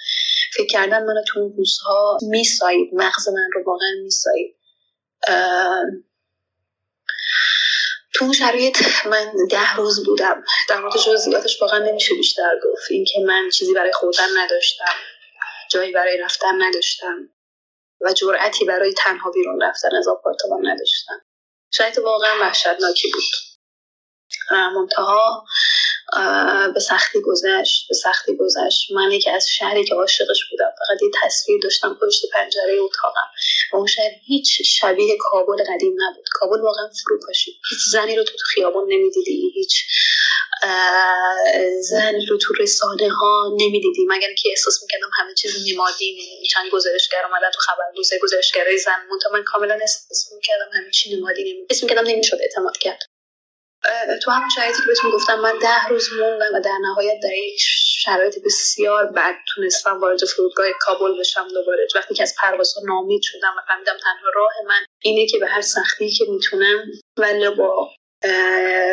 [0.54, 4.56] فکر کردن من تو اون روزها میسایید مغز من رو واقعا میسایید.
[8.16, 10.44] تو اون شرایط من ده روز بودم.
[10.68, 12.90] در مورد جزئیاتش واقعا نمیشه بیشتر گفت.
[12.90, 14.94] اینکه من چیزی برای خوردن نداشتم
[15.70, 17.28] جایی برای رفتن نداشتم
[18.00, 21.22] و جرأتی برای تنها بیرون رفتن از آپارتمان نداشتم.
[21.72, 23.22] شاید واقعا وحشتناکی بود.
[24.50, 25.44] منتها
[26.74, 28.90] به سختی گذشت به سختی گذشت.
[28.90, 30.70] من که از شهری که عاشقش بودم.
[30.78, 33.28] فقط یه تصویر داشتم پشت پنجره اتاقم.
[33.72, 36.24] و اون شهر هیچ شبیه کابل قدیم نبود.
[36.32, 39.52] کابل واقعا فرو پاشید هیچ زنی رو تو خیابان نمی‌دیدی.
[39.54, 39.84] هیچ
[41.80, 44.06] زن رو تو رسانه ها نمی‌دیدی.
[44.08, 48.96] مگر که احساس می‌کردم همه چیز نمادینه چند گزارشگر اومدن تو خبرگزاری گزارشگرای زن
[49.32, 51.66] من کاملا احساس می‌کردم همه چی نمادینه.
[51.70, 52.98] اسم می‌کردم نمی‌شد اعتماد کرد.
[54.22, 57.60] تو همون شرایطی که بهتون گفتم من ده روز موندم و در نهایت در یک
[58.04, 61.86] شرایط بسیار بد تونستم وارد فرودگاه کابل بشم دوباره.
[61.94, 65.60] وقتی که از پروازها نامید شدم و فهمیدم تنها راه من اینه که به هر
[65.60, 66.84] سختی که می‌تونم
[67.16, 67.90] ولی با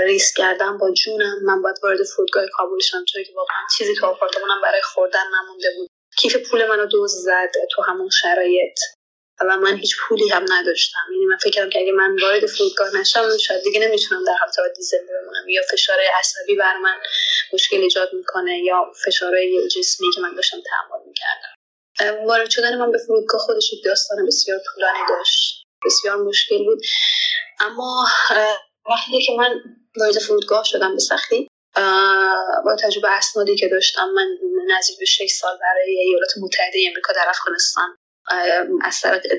[0.05, 3.05] ریسک کردم با جونم من باید وارد فرودگاه کابل شم.
[3.05, 5.89] چون که واقعا چیزی تو آپارتمانم برای خوردن نمونده بود.
[6.17, 8.79] کیف پول منو دوز زد تو همون شرایط.
[9.49, 11.05] و من هیچ پولی هم نداشتم.
[11.11, 14.59] یعنی من فکر کردم که اگه من وارد فرودگاه نشم شاید دیگه نمی‌تونم در حالت
[14.59, 15.49] عادی زنده بمونم.
[15.49, 16.95] یا فشار عصبی بر من
[17.53, 22.25] مشکل ایجاد می‌کنه یا فشارهای جسمی که من داشتم تحمل می‌کردم.
[22.25, 25.63] وارد شدن من به فرودگاه خودش داستان بسیار طولانی داشت.
[25.85, 26.81] بسیار مشکل بود.
[27.59, 28.05] اما
[28.89, 29.61] وقتی که من
[29.97, 31.47] وارد فرودگاه شدم به سختی
[32.65, 34.27] با تجربه اسنادی که داشتم من
[34.77, 37.95] نزدیک به 6 سال برای ایالات متحده امریکا در افغانستان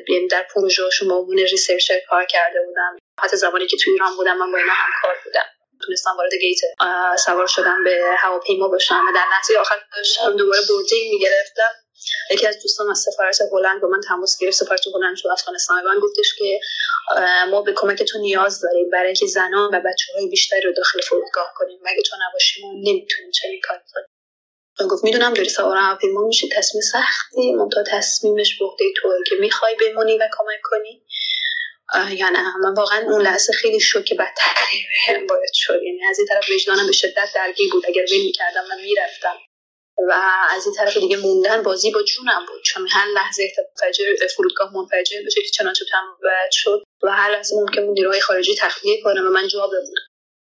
[0.08, 2.96] یعنی در پروژهشون با عنوان researcher کار کرده بودم.
[3.20, 5.46] حتی زمانی که توی ایران بودم من با اینا همکار بودم.
[5.86, 6.58] تونستم وارد گیت
[7.18, 11.70] سوار شدم به هواپیما باشم و در لحظه آخر داشتم دوباره boarding می‌گرفتم.
[12.30, 14.56] یکی از دوستان از سفارت هلند با من تماس گرفت.
[14.56, 16.60] سفارت هلند تو افغانستان من گفتش که
[17.50, 21.00] ما به کمک تو نیاز داریم برای اینکه زنان و بچه های بیشتری رو داخل
[21.00, 21.78] فرودگاه کنیم.
[21.82, 24.06] مگه تو نباشی؟ ما نمی‌تونیم چنین کاری کنیم.
[24.80, 30.18] گفت می‌دونم داری سوار هواپیما میشه تصمیم سختی منتها تصمیمش بوده توه که می‌خوای بمونی
[30.18, 31.02] و کمک کنی.
[32.18, 35.82] یا نه من واقعا اون لحظه خیلی شوک بدتری هم باید شد.
[35.82, 37.86] یعنی از این طرف وجدانم به شدت درگیر بود.
[37.86, 39.36] اگر ویل می‌کردم و می‌رفتم.
[40.08, 40.12] و
[40.50, 42.62] از این طرف دیگه موندن بازی با جونم بود.
[42.64, 46.16] چون هر لحظه فجر فرودگاه منفجر بشه که چنانچه تمام
[46.52, 46.82] شد.
[47.02, 50.03] و هر لحظه ممکن بود نیروهای خارجی تخلیه کنه و من جواب بمونم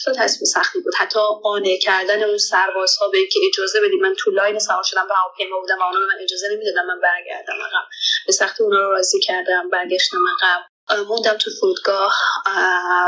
[0.06, 0.94] تو تصمیم سختی بود.
[0.98, 5.14] حتی قانع کردن اون سربازها به که اجازه بدید من تو لاین سوار شدم به
[5.14, 7.88] هواپیما بودم و اونا من اجازه نمی‌دادن من برگردم عقب.
[8.26, 10.66] به سختی اونا رو راضی کردم برگشتم عقب.
[11.08, 12.16] موندم تو فرودگاه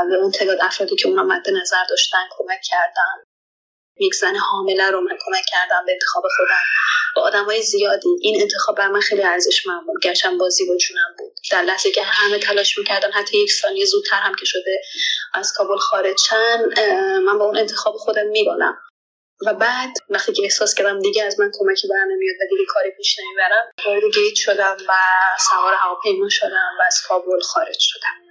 [0.09, 3.26] به اون تعداد افرادی که اونا مد نظر داشتن کمک کردم
[3.99, 6.63] یک زن حامله رو من کمک کردم به انتخاب خودم.
[7.15, 8.09] با آدم های زیادی.
[8.21, 10.01] این انتخاب بر من خیلی ارزشمند بود.
[10.03, 11.33] گرچه بازی با جونم بود.
[11.51, 14.81] در لحظه که همه تلاش می‌کردن حتی یک ثانیه زودتر هم که شده
[15.33, 16.79] از کابل خارج چند
[17.25, 18.77] من با اون انتخاب خودم میبالم.
[19.45, 22.91] و بعد وقتی که احساس کردم دیگه از من کمکی برم نمیاد و دیگه کاری
[22.97, 24.93] پیش نمی‌برم وارد گیت شدم و
[25.49, 28.26] سوار هواپیما شدم و از کابل خارج شدم.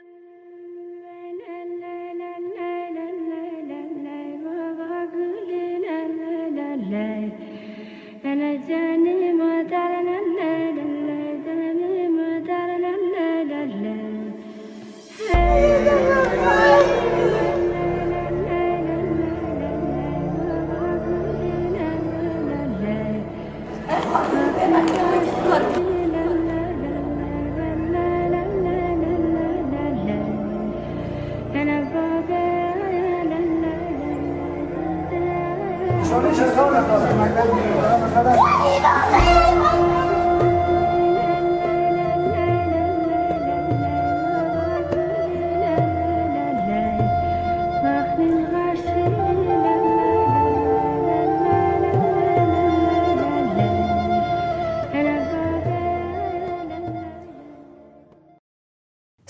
[8.32, 10.85] أنا الجاني ما دارنا الليلة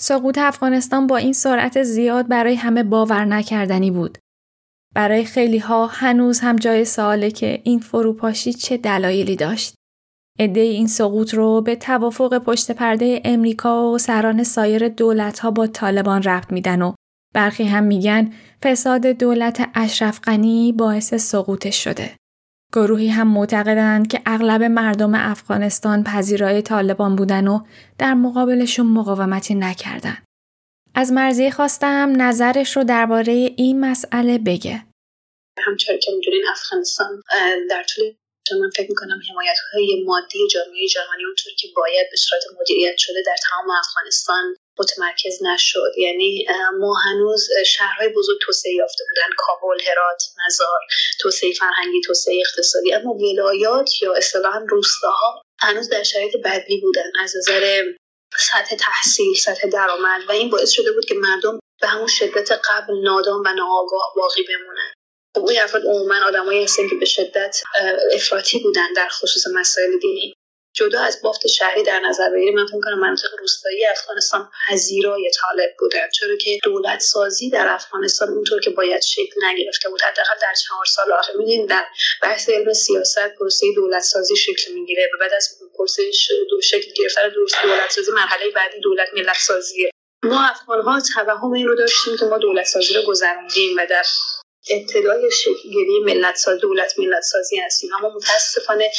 [0.07, 4.17] سقوط افغانستان با این سرعت زیاد برای همه باور نکردنی بود.
[4.95, 9.75] برای خیلی ها هنوز هم جای سواله که این فروپاشی چه دلایلی داشت.
[10.39, 15.67] عده این سقوط رو به توافق پشت پرده امریکا و سران سایر دولت ها با
[15.67, 16.93] طالبان ربط میدن و
[17.33, 22.15] برخی هم میگن فساد دولت اشرف غنی باعث سقوطش شده.
[22.73, 27.59] گروهی هم معتقدند که اغلب مردم افغانستان پذیرای طالبان بودن و
[27.97, 30.17] در مقابلشون مقاومتی نکردن.
[30.95, 34.83] از مرزی خواستم نظرش رو درباره این مسئله بگه.
[35.57, 37.21] همچنین که می‌دونین افغانستان
[37.69, 38.05] در طول
[38.55, 43.23] من فکر می‌کنم حمایت های مادی جامعه جهانی اونطور که باید به صورت مدیریت شده
[43.25, 45.91] در تمام افغانستان متمرکز نشد.
[45.97, 46.47] یعنی
[46.79, 49.29] ما هنوز شهرهای بزرگ توسعه یافته بودن.
[49.37, 50.79] کابل هرات مزار
[51.19, 52.93] توسعه فرهنگی توسعه اقتصادی.
[52.93, 57.11] اما ولایات یا اصطلاحا روستاها هنوز در شرایط بدی بودن.
[57.19, 57.83] از نظر
[58.37, 60.21] سطح تحصیل سطح درآمد.
[60.29, 64.43] و این باعث شده بود که مردم به همون شدت قبل نادان و ناآگاه باقی
[64.43, 64.93] بمونن.
[65.35, 67.61] اون افراد عموما آدمایی هستن که به شدت
[68.13, 70.33] افراطی بودن در خصوص مسائل دینی.
[70.75, 75.69] جدا از بافت شهری در نظر بگیریم من فکر کنم مناطق روستایی افغانستان پذیرای طالب
[75.79, 76.09] بودن.
[76.13, 80.85] چرا که دولت سازی در افغانستان اونطور که باید شکل نگرفته بود حداقل در چهار
[80.85, 81.33] سال آخر.
[81.37, 81.85] میدین در
[82.21, 86.03] بحث علم سیاست پروسه دولت سازی شکل می‌گیره و بعد از پروسه
[86.49, 89.89] دو شکل گرفتن دولت سازی مرحله بعدی دولت ملت سازیه
[90.23, 94.03] ما افغان ها توهم این رو داشتیم که ما دولت سازی رو گذروندیم و در
[94.69, 97.89] ابتدای شکلگیری ملت ساز دولت ملت سازی هستیم.
[97.99, 98.91] اما متاسفانه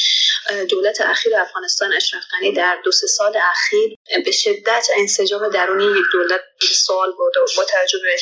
[0.68, 6.06] دولت اخیر افغانستان اشرف غنی در دو سه سال اخیر به شدت انسجام درونی یک
[6.12, 6.40] دولت
[6.86, 8.16] سوال برده با توجه به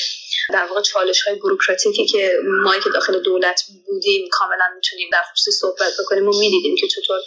[0.53, 5.51] در واقع چالش های بروکراتیکی که ما که داخل دولت بودیم کاملا می‌تونیم در خصوصی
[5.51, 6.29] صحبت بکنیم.
[6.29, 7.19] و می‌دیدیم که چطور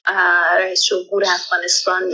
[0.59, 2.09] رئیس جمهور افغانستان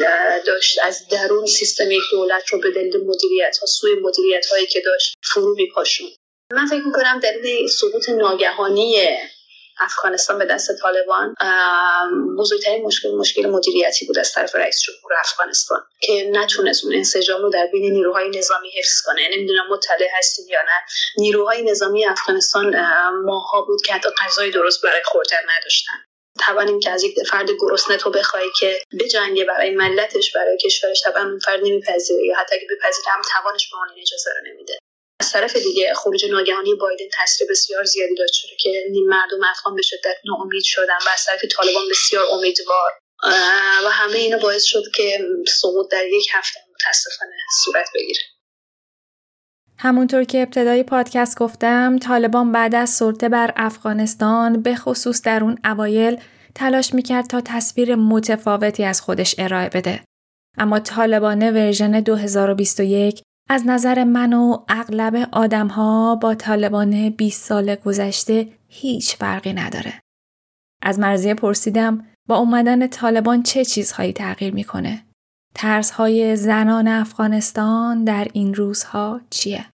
[0.46, 4.82] داشت از درون سیستم یک دولت رو به دلیل مدیریت ها سوی مدیریت هایی که
[4.86, 6.08] داشت فرو میپاشون.
[6.52, 9.18] من فکر می‌کنم دلیل سقوط ناگهانی
[9.80, 11.36] افغانستان به دست طالبان
[12.38, 17.50] بزرگترین مشکل مشکل مدیریتی بود از طرف رئیس جمهور افغانستان که نتونست اون انسجام رو
[17.50, 19.30] در بین نیروهای نظامی حفظ کنه.
[19.34, 20.86] نمی‌دونم مطلع هستید یا نه.
[21.18, 22.76] نیروهای نظامی افغانستان
[23.26, 25.94] ماها بود که حتی غذای درست برای خوردن نداشتن.
[26.40, 31.24] توانیم که از یک فرد گرسنه تو بخوای که بجنگه برای ملتش برای کشورش طبعا
[31.24, 34.78] اون فرد نمیپذیره یا حتی اگه بپذیره هم توانش به اون اجازه رو نمیده.
[35.20, 39.82] از طرف دیگه خروج ناگهانی بایدن تاثیر بسیار زیادی داشت چون که مردم افغان به
[39.82, 42.92] شدت ناامید شدن و از طرف طالبان بسیار امیدوار
[43.86, 48.20] و همه اینا باعث شد که سقوط در یک هفته متاسفانه صورت بگیره
[49.78, 55.58] همونطور که ابتدای پادکست گفتم طالبان بعد از سلطه بر افغانستان به خصوص در اون
[55.66, 56.22] اوایل
[56.56, 60.04] تلاش می‌کرد تا تصویر متفاوتی از خودش ارائه بده.
[60.58, 67.76] اما طالبان ورژن 2021 از نظر من و اغلب آدم ها با طالبان 20 سال
[67.76, 70.02] گذشته هیچ فرقی نداره.
[70.82, 75.06] از مرزیه پرسیدم با اومدن طالبان چه چیزهایی تغییر می‌کنه؟
[75.56, 79.66] ترس های زنان افغانستان در این روزها چیه؟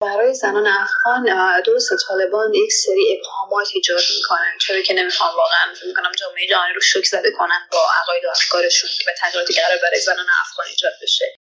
[0.00, 1.26] برای زنان افغان
[1.66, 6.74] درست طالبان یک سری ابهامات ایجاد می‌کنن چرا که نمی‌خوام واقعا فکر می‌کنم جامعه جهانی
[6.74, 10.66] رو شوک زده کنن با عقاید و افکارشون که به تغییراتی قرار برای زنان افغان
[10.70, 11.41] ایجاد بشه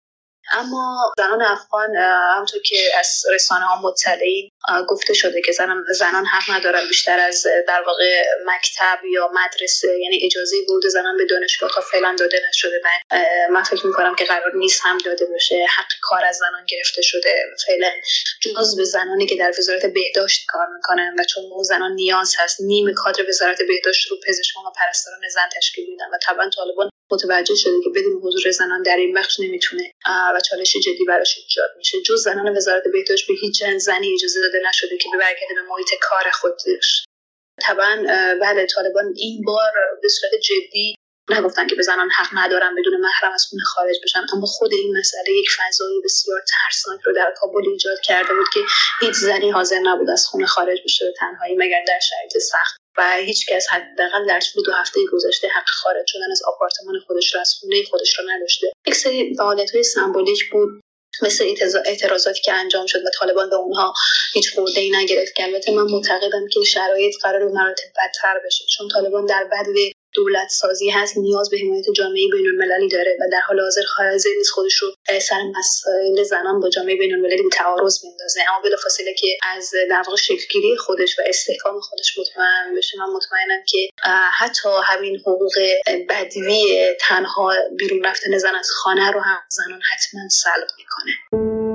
[0.52, 1.96] اما زنان افغان
[2.34, 4.50] همونطور که از رسانه ها مطلعین
[4.88, 10.20] گفته شده که زنان, زنان حق ندارن بیشتر از در واقع مکتب یا مدرسه یعنی
[10.24, 14.80] اجازه ورود زنان به دانشگاه فعلا داده نشده من, من فکر می‌کنم که قرار نیست
[14.84, 17.34] هم داده باشه حق کار از زنان گرفته شده.
[17.66, 17.90] فعلا
[18.40, 22.60] جز به زنانی که در وزارت بهداشت کار می‌کنن و چون اون زنان نیاز هست
[22.60, 27.54] نیم کادر وزارت بهداشت رو پزشکان و پرستاران زن تشکیل میدن و طبعا طالبان متوجه
[27.54, 29.90] شده که بدون حضور زنان در این بخش نمی‌تونه
[30.34, 31.98] و چالش جدی براش ایجاد میشه.
[32.06, 36.30] جز زنان وزارت بهداشت به هیچ زنی اجازه داده نشده که برگرده به محیط کار
[36.30, 37.04] خودش.
[37.62, 38.04] طبعا
[38.40, 40.94] بله طالبان این بار به صورت جدی
[41.30, 44.26] نگفتن که به زنان حق ندارن بدون محرم از خونه خارج بشن.
[44.34, 48.60] اما خود این مسئله یک فضای بسیار ترسناک رو در کابل ایجاد کرده بود که
[49.00, 52.78] هیچ زنی حاضر نبود از خونه خارج بشه به تنهایی مگر در شرایط سخت.
[52.98, 57.34] و هیچ کس حداقل در طول دو هفته گذشته حق خارج شدن از آپارتمان خودش
[57.34, 58.72] رو از خونه خودش رو نداشته.
[58.86, 60.80] یک سری فعالیت های سمبولیک بود.
[61.22, 61.44] مثل
[61.84, 63.94] اعتراضاتی که انجام شد و طالبان به اونها
[64.32, 69.26] هیچ خورده ای نگرفت البته من معتقدم که شرایط قرار مراتب بدتر بشه چون طالبان
[69.26, 69.72] در بدو
[70.18, 74.30] دولت سازی هست نیاز به حمایت جامعه بین المللی داره و در حال حاضر حاضر
[74.38, 74.88] نیست خودش رو
[75.20, 78.40] سر مسائل زنان با جامعه بین المللی تعارض بندازه.
[78.48, 83.62] اما بلافاصله که از در واقع شکلگیری خودش و استحکام خودش مطمئن بشه من مطمئنم
[83.68, 83.88] که
[84.38, 85.54] حتی همین حقوق
[86.08, 91.67] بدوی تنها بیرون رفتن زن از خانه رو هم زنان حتما سلب می‌کنه.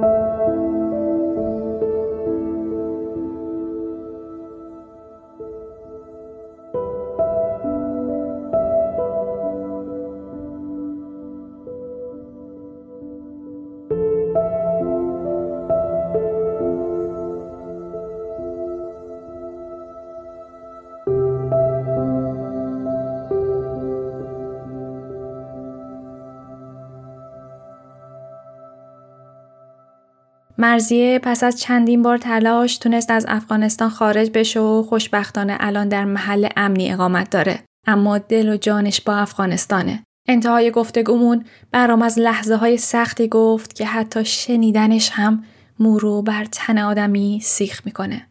[30.63, 36.05] مرزیه پس از چندین بار تلاش تونست از افغانستان خارج بشه و خوشبختانه الان در
[36.05, 37.63] محل امنی اقامت داره.
[37.87, 40.03] اما دل و جانش با افغانستانه.
[40.27, 45.45] انتهای گفتگومون برام از لحظه های سختی گفت که حتی شنیدنش هم
[45.79, 48.29] مورو بر تن آدمی سیخ می‌کنه.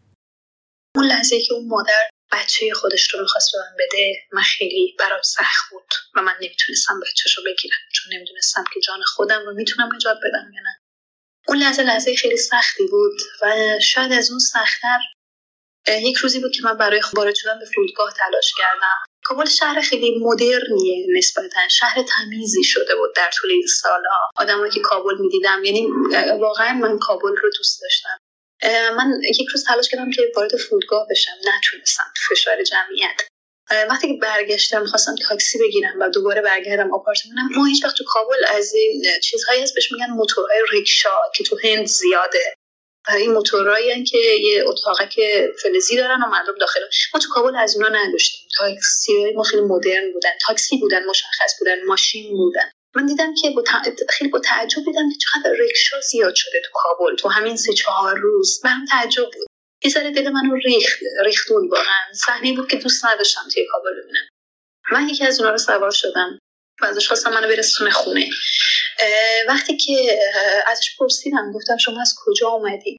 [0.96, 5.22] اون لحظه که اون مادر بچه خودش رو می‌خواست به من بده من خیلی برام
[5.22, 9.88] سخت بود و من نمی‌تونستم بچهش رو بگیرم چون نمی‌دونستم که جان خودم رو می‌تونم
[9.96, 10.81] نجات بدم یا نه
[11.48, 14.98] اون لحظه لحظه خیلی سختی بود و شاید از اون سختتر
[15.88, 19.04] یک روزی بود که من برای وارد شدن به فرودگاه تلاش کردم.
[19.24, 24.30] کابل شهر خیلی مدرنیه نسبتا شهر تمیزی شده بود در طول این سالها.
[24.36, 25.86] آدمایی که کابل می‌دیدم یعنی
[26.40, 28.18] واقعا من کابل رو دوست داشتم.
[28.96, 31.32] من یک روز تلاش کردم که وارد فرودگاه بشم.
[31.56, 32.12] نتونستم.
[32.30, 33.28] فشار جمعیت.
[33.90, 38.44] وقتی که برگشتم خواستم تاکسی بگیرم و دوباره برگردم آپارتمانم ما هیچ وقت تو کابل
[38.48, 42.54] از این چیزهایی هست بهش میگن موتورهای ریکشا که تو هند زیاده.
[43.16, 44.64] این موتورایی که یه
[45.10, 46.80] که فلزی دارن و مردم داخل.
[47.14, 50.30] ما تو کابل از اونا نداشتیم تاکسی ما خیلی مدرن بودن.
[50.46, 52.70] تاکسی بودن مشخص بودن ماشین بودن.
[52.94, 53.64] من دیدم که با
[54.08, 58.18] خیلی با تعجب دیدم که چقدر رکشا زیاد شده تو کابل تو همین سه چهار
[58.18, 58.60] روز.
[58.64, 59.46] من تعجب بود.
[59.84, 62.12] یه ذره دل منو ریخت ریختون واقعا.
[62.14, 64.28] صحنه بود که دوست نداشتم توی کابل ببینم.
[64.92, 66.38] من یکی از اونا رو سوار شدم
[66.82, 68.30] و ازش خواستم منو برسونه خونه.
[69.48, 70.18] وقتی که
[70.66, 72.96] ازش پرسیدم گفتم شما از کجا اومدی؟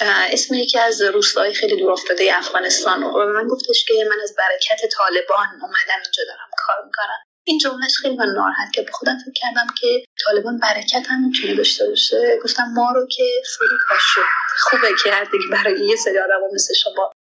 [0.00, 3.02] اسم یکی از روستای خیلی دور افتاده افغانستان.
[3.02, 7.22] و من گفتش که من از برکت طالبان اومدم اینجا دارم کار می‌کنم.
[7.44, 11.54] این جملهش خیلی من ناراحت که به خودم فکر کردم که طالبان برکت هم می‌تونه
[11.54, 12.38] داشته باشه.
[12.44, 13.24] گفتم ما رو که
[13.58, 14.20] فرو شد.
[14.58, 17.12] خوبه که هر دیگه برای یه سری آدم مثل شما.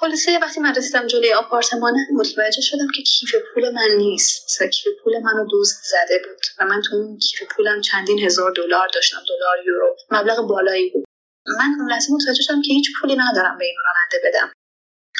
[0.00, 4.62] خلاصه وقتی من رسیدم جلوی آپارتمان متوجه شدم که کیف پول من نیست.
[4.62, 8.88] کیف پول منو دوست زده بود و من تو اون کیف پولم چندین هزار دلار
[8.94, 9.96] داشتم دلار یورو.
[10.10, 11.04] مبلغ بالایی بود.
[11.46, 14.52] من اون لحظه متوجه شدم که هیچ پولی ندارم به این راننده بدم.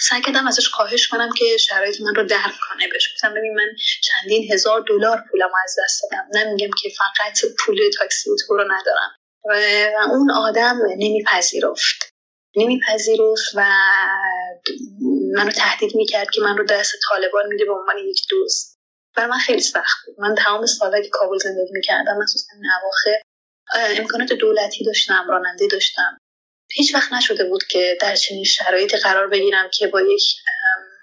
[0.09, 2.89] سعی کردم ازش خواهش کنم که شرایط من رو درک کنه.
[2.89, 3.69] بهش گفتم ببین من
[4.03, 6.27] چندین هزار دلار پولم از دست دادم.
[6.33, 9.17] نمیگم که فقط پول تاکسی تو رو ندارم.
[9.45, 9.53] و
[10.11, 12.11] اون آدم نمیپذیرفت.
[12.57, 13.65] نمیپذیرفت و
[15.35, 18.79] منو تهدید می‌کرد که من رو دست طالبان میده به عنوان یک دوست.
[19.17, 20.21] برای من خیلی سخت بود.
[20.21, 22.53] من تمام سالهایی که کابل زندگی می‌کردم مخصوصا
[22.83, 23.21] اواخر
[24.01, 26.19] امکانات دولتی داشتم راننده داشتم.
[26.75, 30.23] هیچ وقت نشده بود که در چنین شرایطی قرار بگیرم که با یک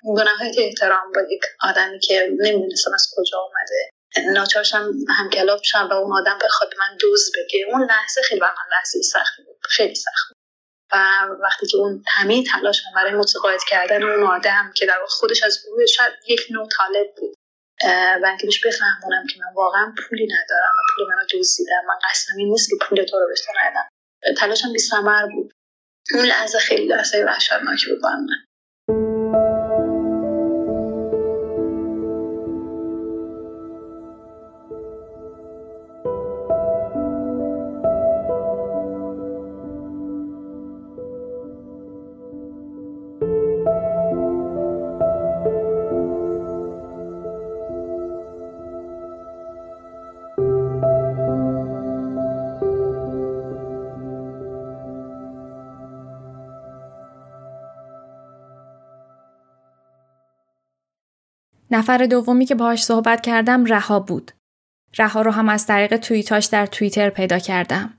[0.03, 3.89] با نهایت احترام با یک آدمی که نمی‌دونستم از کجا آمده
[4.33, 9.01] ناچارشم همکلاب شم و اون آدم بخواد من دوز بگه اون لحظه خیلی برای لحظه
[9.01, 9.57] سختی بود.
[9.69, 10.37] خیلی سخت بود.
[10.93, 15.59] و وقتی که اون همه تلاش برای متقاعد کردن اون آدم که در خودش از
[15.65, 17.35] گروه شاید یک نوع طالب بود
[18.23, 22.37] و اینکه بهش بفهمونم که من واقعا پولی ندارم و پول منو دزدیدم من قصدم
[22.37, 23.87] این نیست که پول تو رو بهش ندم.
[24.37, 24.79] تلاشم بی
[25.35, 25.53] بود.
[26.13, 28.27] اون لحظه خیلی لحظه وحشتناکی بود من
[61.71, 64.31] نفر دومی که باهاش صحبت کردم رها بود.
[64.97, 67.97] رها رو هم از طریق توییتاش در توییتر پیدا کردم.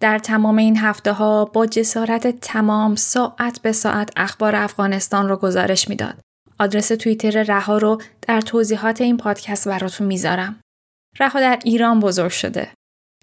[0.00, 5.88] در تمام این هفته ها با جسارت تمام ساعت به ساعت اخبار افغانستان رو گزارش
[5.88, 6.20] می‌داد.
[6.58, 10.60] آدرس توییتر رها رو در توضیحات این پادکست براتون می‌ذارم.
[11.18, 12.70] رها در ایران بزرگ شده.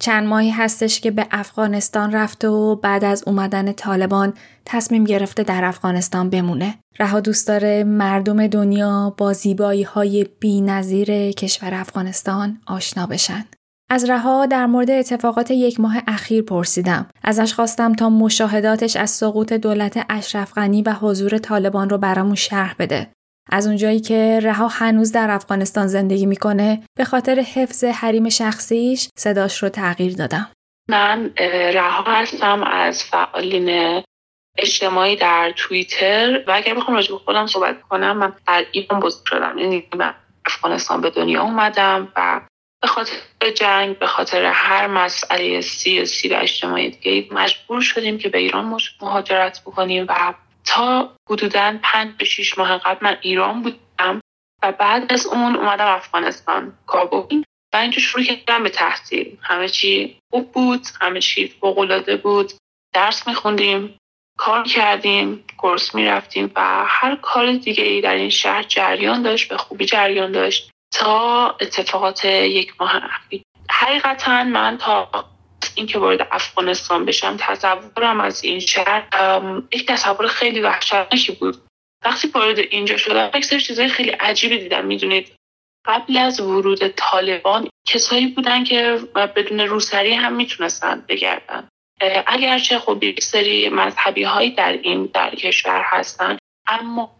[0.01, 4.33] چند ماهی هستش که به افغانستان رفته و بعد از اومدن طالبان
[4.65, 6.75] تصمیم گرفته در افغانستان بمونه.
[6.99, 13.45] رها دوست داره مردم دنیا با زیبایی های بی نظیر کشور افغانستان آشنا بشن.
[13.89, 17.07] از رها در مورد اتفاقات یک ماه اخیر پرسیدم.
[17.23, 22.75] ازش خواستم تا مشاهداتش از سقوط دولت اشرف غنی و حضور طالبان رو برامون شرح
[22.79, 23.07] بده.
[23.49, 29.63] از اونجایی که رها هنوز در افغانستان زندگی می‌کنه به خاطر حفظ حریم شخصیش صداش
[29.63, 30.51] رو تغییر دادم.
[30.89, 31.31] من
[31.73, 34.01] رها هستم از فعالین
[34.57, 39.25] اجتماعی در توییتر و اگر بخوام راجع به خودم صحبت کنم من در ایران بزرگ
[39.25, 40.13] شدم یعنی من
[40.45, 42.41] افغانستان به دنیا اومدم و
[42.81, 43.15] به خاطر
[43.55, 49.61] جنگ به خاطر هر مسئله سیاسی و اجتماعی دیگه مجبور شدیم که به ایران مهاجرت
[49.65, 50.33] بکنیم و
[50.77, 54.21] تا حدودا پنج به شیش ماه قبل من ایران بودم
[54.63, 57.41] و بعد از اون اومدم افغانستان کابل.
[57.73, 59.37] و اینجا شروع کردم به تحصیل.
[59.41, 62.53] همه چی خوب بود همه چی فوقالعاده بود.
[62.93, 63.97] درس میخوندیم
[64.37, 69.57] کار کردیم کورس می‌رفتیم و هر کار دیگه ای در این شهر جریان داشت به
[69.57, 73.41] خوبی جریان داشت تا اتفاقات یک ماه اخیر.
[73.69, 75.09] حقیقتا من تا
[75.75, 79.07] اینکه وارد افغانستان بشم تصورم از این شهر
[79.73, 81.57] یک تصور خیلی وحشتناکی بود.
[82.05, 84.85] وقتی وارد اینجا شدم یک سری چیزای خیلی عجیبی دیدم.
[84.85, 85.35] می‌دونید
[85.85, 88.99] قبل از ورود طالبان کسایی بودن که
[89.35, 91.67] بدون روسری هم می‌تونستن بگردن.
[92.27, 96.37] اگرچه خب یک سری مذهبی هایی در این در کشور هستن
[96.67, 97.15] اما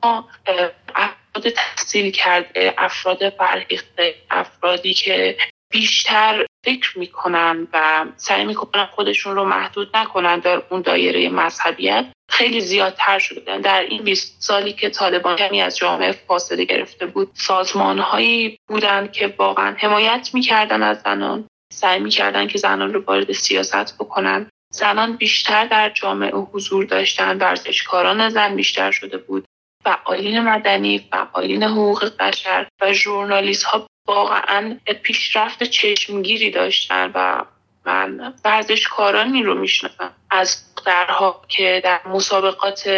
[0.96, 5.38] افراد تحصیل کرده افراد فرهیخته افرادی که
[5.78, 12.06] بیشتر فکر می‌کنن و سعی می‌کنن خودشون رو محدود نکنن در اون دایره مذهبیت.
[12.30, 13.58] خیلی زیادتر شده.
[13.58, 19.08] در این 20 سالی که طالبان کمی از جامعه فاصله گرفته بود سازمان هایی بودن
[19.08, 24.50] که واقعا حمایت می‌کردن از زنان سعی می‌کردن که زنان رو وارد سیاست بکنن.
[24.74, 29.46] زنان بیشتر در جامعه حضور داشتن ورزشکاران زن بیشتر شده بود.
[29.84, 37.46] فعالین مدنی فعالین حقوق بشر و ژورنالیست ها واقعا پیشرفت چشمگیری داشتن و
[37.86, 40.12] من ورزشکارانی رو می‌شناسم.
[40.30, 42.90] از درها که در مسابقات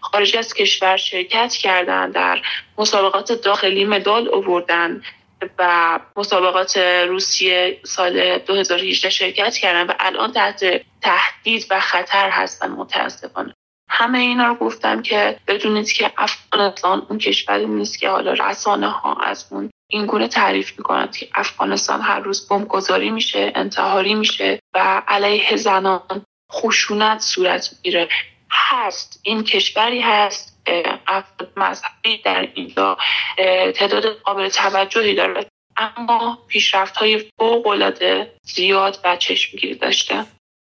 [0.00, 2.40] خارج از کشور شرکت کردن در
[2.78, 5.02] مسابقات داخلی مدال آوردن
[5.58, 6.76] و مسابقات
[7.08, 10.64] روسیه سال 2018 شرکت کردن و الان تحت
[11.02, 13.54] تهدید و خطر هستن متاسفانه.
[13.90, 19.14] همه اینا رو گفتم که بدونید که افغانستان اون کشوری نیست که حالا رسانه ها
[19.14, 25.02] از اون این گونه تعریف می‌کنند که افغانستان هر روز بمبگذاری میشه انتحاری میشه و
[25.08, 28.08] علیه زنان خشونت صورت می‌گیره.
[28.50, 29.20] هست.
[29.22, 30.62] این کشوری هست
[31.06, 32.98] افراد مذهبی در اینجا
[33.74, 35.46] تعداد قابل توجهی داره.
[35.76, 37.66] اما پیشرفت های فوق
[38.42, 40.24] زیاد و چشمگیری داشته.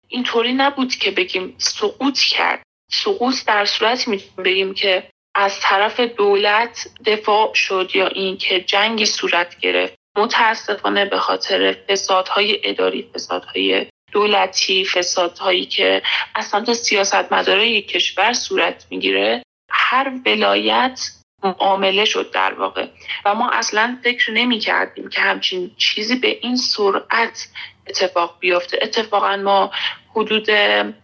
[0.07, 2.63] اینطوری نبود که بگیم سقوط کرد.
[2.91, 9.59] سقوط در صورت می‌تونیم بگیم که از طرف دولت دفاع شد یا اینکه جنگی صورت
[9.59, 9.93] گرفت.
[10.17, 16.01] متاسفانه به خاطر فسادهای اداری فسادهای دولتی فسادهایی که
[16.35, 21.01] از سمت سیاست مداره کشور صورت می‌گیره هر ولایت
[21.43, 22.87] معامله شد در واقع.
[23.25, 27.47] و ما اصلا فکر نمی کردیم که همچین چیزی به این سرعت
[27.89, 28.79] اتفاق بیفته.
[28.81, 29.71] اتفاقا ما
[30.15, 30.49] حدود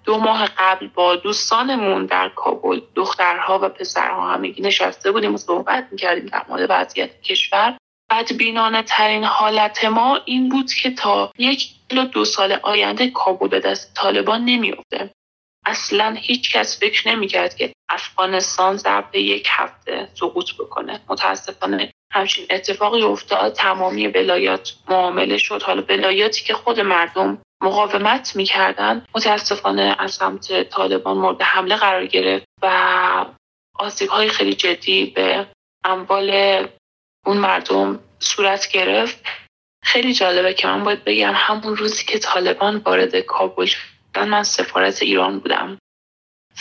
[0.03, 5.87] دو ماه قبل با دوستانمون در کابل دخترها و پسرها همگی نشسته بودیم و صحبت
[5.91, 7.77] می‌کردیم در مورد وضعیت کشور.
[8.11, 13.59] بدبینانه ترین حالت ما این بود که تا یک یا دو سال آینده کابل به
[13.59, 15.09] دست طالبان نمیافته
[15.65, 21.01] اصلا هیچ کس فکر نمی‌کرد که افغانستان ضرب یک هفته سقوط بکنه.
[21.09, 23.53] متاسفانه همچین اتفاقی افتاد.
[23.53, 25.63] تمامی ولایات معامله شد.
[25.63, 32.45] حالا ولایاتی که خود مردم مقاومت می‌کردن متاسفانه از سمت طالبان مورد حمله قرار گرفت
[32.61, 33.25] و
[33.79, 35.47] آسیب های خیلی جدی به
[35.83, 36.67] اموال
[37.25, 39.23] اون مردم صورت گرفت.
[39.83, 43.69] خیلی جالبه که من باید بگم همون روزی که طالبان وارد کابل
[44.17, 45.77] من سفارت ایران بودم.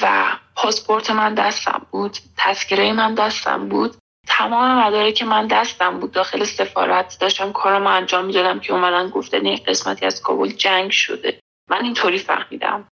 [0.02, 3.96] و پاسپورت من دستم بود تذکره من دستم بود.
[4.26, 9.64] تمام که من دستم بود داخل سفارت داشتم کارم انجام می‌دادم که اومدن گفتن یک
[9.64, 11.40] قسمتی از کابل جنگ شده.
[11.70, 12.88] من اینطوری فهمیدم.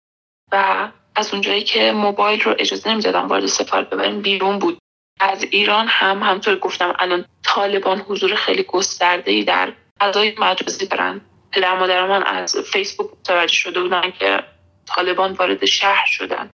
[0.53, 4.79] و از اونجایی که موبایل رو اجازه نمی‌دادم وارد سفارت ببریم بیرون بود.
[5.21, 11.21] از ایران هم همطور گفتم الان طالبان حضور خیلی گسترده ای در فضای مجازی دارن.
[11.55, 14.45] پدر مادر من از فیسبوک متوجه شده بودن که
[14.87, 16.51] طالبان وارد شهر شدن.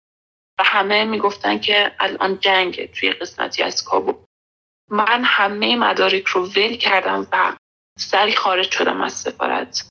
[0.58, 4.12] و همه می‌گفتن که الان جنگ توی قسمتی از کابل.
[4.90, 7.56] من همه مدارک رو ول کردم و
[7.98, 9.88] سری خارج شدم از سفارت.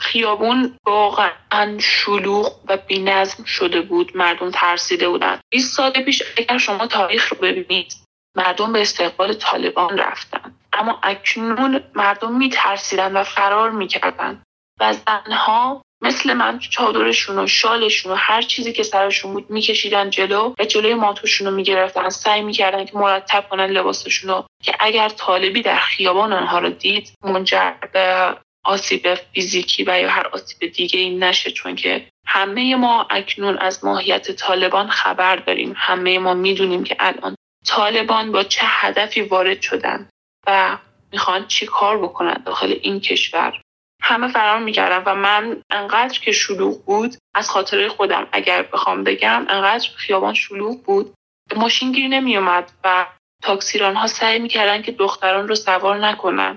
[0.00, 4.16] خیابون واقعا شلوغ و بینظم شده بود.
[4.16, 5.40] مردم ترسیده بودن.
[5.50, 7.94] 20 سال پیش اگر شما تاریخ رو ببینید
[8.36, 10.54] مردم به استقبال طالبان رفتن.
[10.74, 14.42] اما اکنون مردم میترسیدن و فرار می‌کردن.
[14.80, 20.54] و زنها مثل من چادرشون و شالشون و هر چیزی که سرشون بود میکشیدن جلو
[20.58, 22.08] و جلوی ماتوشون رو می‌گرفتن.
[22.08, 24.46] سعی می‌کردن که مرتب کنن لباسشون رو.
[24.62, 30.26] که اگر طالبی در خیابان آنها رو دید منجر به آسیب فیزیکی و یا هر
[30.26, 31.50] آسیب دیگه این نشه.
[31.50, 35.74] چون که همه ما اکنون از ماهیت طالبان خبر داریم.
[35.76, 37.34] همه ما می‌دونیم که الان
[37.66, 40.08] طالبان با چه هدفی وارد شدن.
[40.46, 40.78] و
[41.12, 43.60] می‌خوان چی کار بکنن داخل این کشور.
[44.02, 49.46] همه فرار می‌کردن و من انقدر که شلوغ بود از خاطره خودم اگر بخوام بگم
[49.48, 51.14] انقدر خیابان شلوغ بود.
[51.56, 53.06] ماشین گیر نمیومد و
[53.42, 56.56] تاکسیران ها سعی می‌کردن که دختران رو سوار نکنن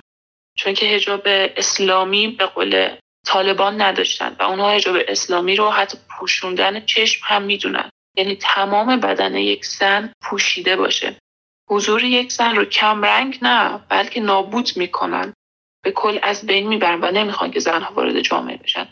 [0.57, 6.85] چون که هجاب اسلامی به قول طالبان نداشتن و اونها هجاب اسلامی رو حتی پوشوندن
[6.85, 7.89] چشم هم می‌دونن.
[8.17, 11.15] یعنی تمام بدن یک زن پوشیده باشه.
[11.69, 15.33] حضور یک زن رو کم رنگ نه بلکه نابود می‌کنن.
[15.83, 18.87] به کل از بین می‌برن و نمی‌خوان که زنها وارد جامعه بشن.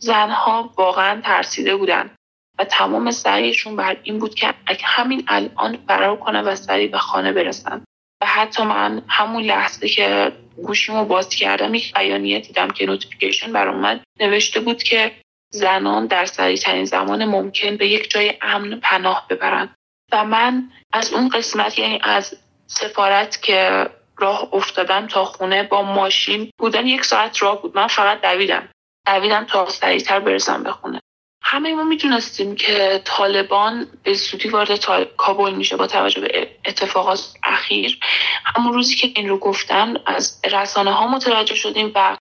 [0.00, 2.10] زنها واقعا ترسیده بودن
[2.58, 4.54] و تمام سعیشون بر این بود که
[4.84, 7.84] همین الان فرار کنن و سریع به خانه برسن.
[8.22, 13.70] و حتی من همون لحظه که گوشیمو باز کردم یک بیانیه دیدم که نوتیفیکیشن بر
[13.70, 15.12] من نوشته بود که
[15.50, 19.74] زنان در سریع ترین زمان ممکن به یک جای امن پناه ببرند
[20.12, 22.36] و من از اون قسمت یعنی از
[22.66, 27.76] سفارت که راه افتادم تا خونه با ماشین بودن یک ساعت راه بود.
[27.76, 28.68] من فقط دویدم.
[29.06, 31.00] دویدم تا سریعتر برسم به خونه.
[31.42, 34.84] همه ما می‌دونستیم که طالبان به زودی وارد
[35.16, 37.98] کابل میشه با توجه به اتفاقات اخیر.
[38.44, 42.16] همون روزی که این رو گفتن از رسانه ها متوجه شدیم و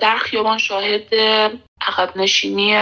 [0.00, 1.14] در خیابان شاهد
[1.86, 2.76] عقب نشینی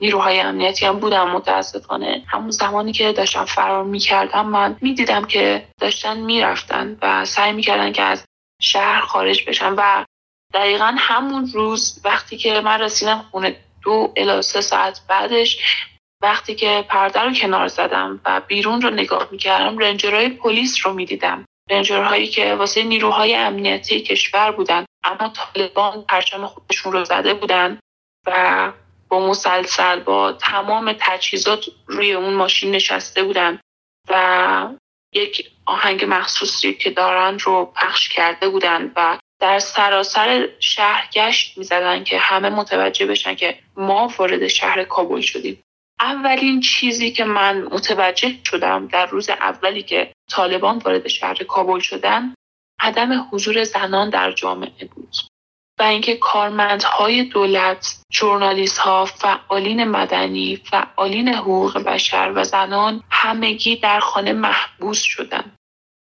[0.00, 2.22] نیروهای امنیتی هم بودم متاسفانه.
[2.26, 8.02] همون زمانی که داشتم فرار می‌کردم من می‌دیدم که داشتن می‌رفتن و سعی می‌کردن که
[8.02, 8.24] از
[8.62, 10.04] شهر خارج بشن و
[10.54, 15.58] دقیقا همون روز وقتی که من رسیدم خونه دو الی سه ساعت بعدش
[16.22, 21.44] وقتی که پرده رو کنار زدم و بیرون رو نگاه می‌کردم رنجرهای پلیس رو می‌دیدم.
[21.70, 27.78] رنجرهایی که واسه نیروهای امنیتی کشور بودن اما طالبان پرچم خودشون رو زده بودن
[28.26, 28.72] و
[29.08, 33.60] با مسلسل با تمام تجهیزات روی اون ماشین نشسته بودن
[34.08, 34.68] و
[35.12, 42.04] یک آهنگ مخصوصی که دارن رو پخش کرده بودن و در سراسر شهر گشت می‌زدن
[42.04, 45.62] که همه متوجه بشن که ما وارد شهر کابل شدیم.
[46.00, 52.34] اولین چیزی که من متوجه شدم در روز اولی که طالبان وارد شهر کابل شدن
[52.80, 55.16] عدم حضور زنان در جامعه بود
[55.78, 64.00] و اینکه کارمندهای دولت، جورنالیست ها، فعالین مدنی، فعالین حقوق بشر و زنان همگی در
[64.00, 65.56] خانه محبوس شدند.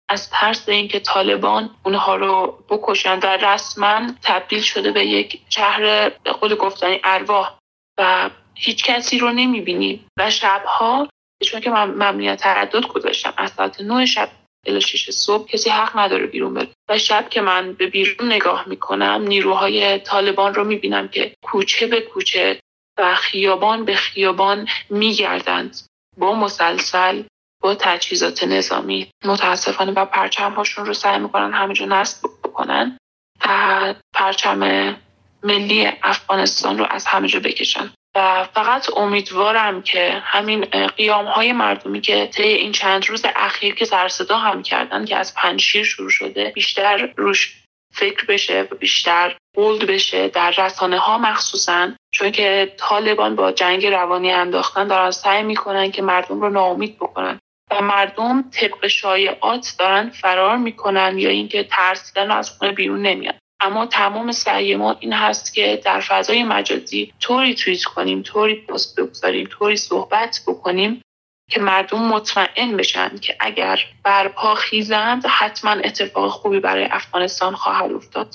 [0.09, 6.33] از ترس اینکه طالبان اونها رو بکشن و رسما تبدیل شده به یک شهر به
[6.33, 7.59] قول گفتنی ارواح
[7.99, 11.09] و هیچ کسی رو نمی‌بینیم و شبها
[11.45, 14.29] چون که من ممنوعیت تردد گذاشتم از ساعت 9 شب
[14.67, 16.69] الی 6 صبح کسی حق نداره بیرون بره.
[16.89, 22.01] و شب که من به بیرون نگاه می‌کنم نیروهای طالبان رو می‌بینم که کوچه به
[22.01, 22.61] کوچه
[22.99, 25.77] و خیابان به خیابان میگردند
[26.17, 27.23] با مسلسل
[27.63, 29.11] با تجهیزات نظامی.
[29.25, 32.99] متاسفانه و پرچم هاشون رو سعی می‌کنن همینجا نصب بکنن
[33.47, 34.97] و پرچم
[35.43, 37.93] ملی افغانستان رو از همه جا بکشن.
[38.15, 40.65] و فقط امیدوارم که همین
[40.97, 45.35] قیام های مردمی که طی این چند روز اخیر که سرصدا هم کردن که از
[45.35, 51.89] پنجشیر شروع شده بیشتر روش فکر بشه و بیشتر بولد بشه در رسانه ها مخصوصا
[52.11, 57.41] چون که طالبان با جنگ روانی انداختن دارن سعی می‌کنن که مردم رو ناامید بکنن.
[57.71, 63.35] و مردم طبق شایعات دارن فرار می‌کنن یا اینکه ترسیدن از خونه بیرون نمیان.
[63.61, 69.01] اما تمام سعی ما این هست که در فضای مجازی طوری توییت کنیم طوری پست
[69.01, 71.03] بگذاریم طوری صحبت بکنیم
[71.51, 78.35] که مردم مطمئن بشن که اگر برپا خیزند حتما اتفاق خوبی برای افغانستان خواهد افتاد.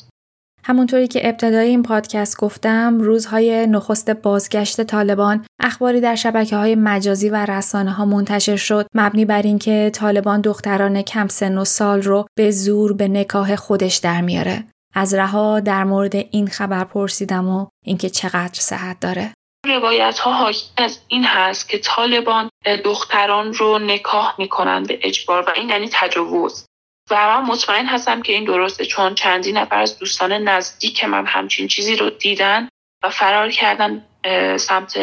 [0.63, 7.29] همونطوری که ابتدای این پادکست گفتم روزهای نخست بازگشت طالبان اخباری در شبکه های مجازی
[7.29, 8.87] و رسانه ها منتشر شد.
[8.95, 13.97] مبنی بر اینکه طالبان دختران کم سن و سال رو به زور به نکاه خودش
[13.97, 14.63] در میاره.
[14.95, 19.33] از رها در مورد این خبر پرسیدم و اینکه چقدر صحت داره.
[19.65, 22.49] روایت ها حاکی از این هست که طالبان
[22.83, 26.65] دختران رو نکاح می‌کنن به اجبار و این یعنی تجاوز.
[27.11, 31.67] و من مطمئن هستم که این درسته چون چندین نفر از دوستان نزدیک من همچین
[31.67, 32.69] چیزی رو دیدن
[33.03, 34.05] و فرار کردن
[34.57, 34.97] سمت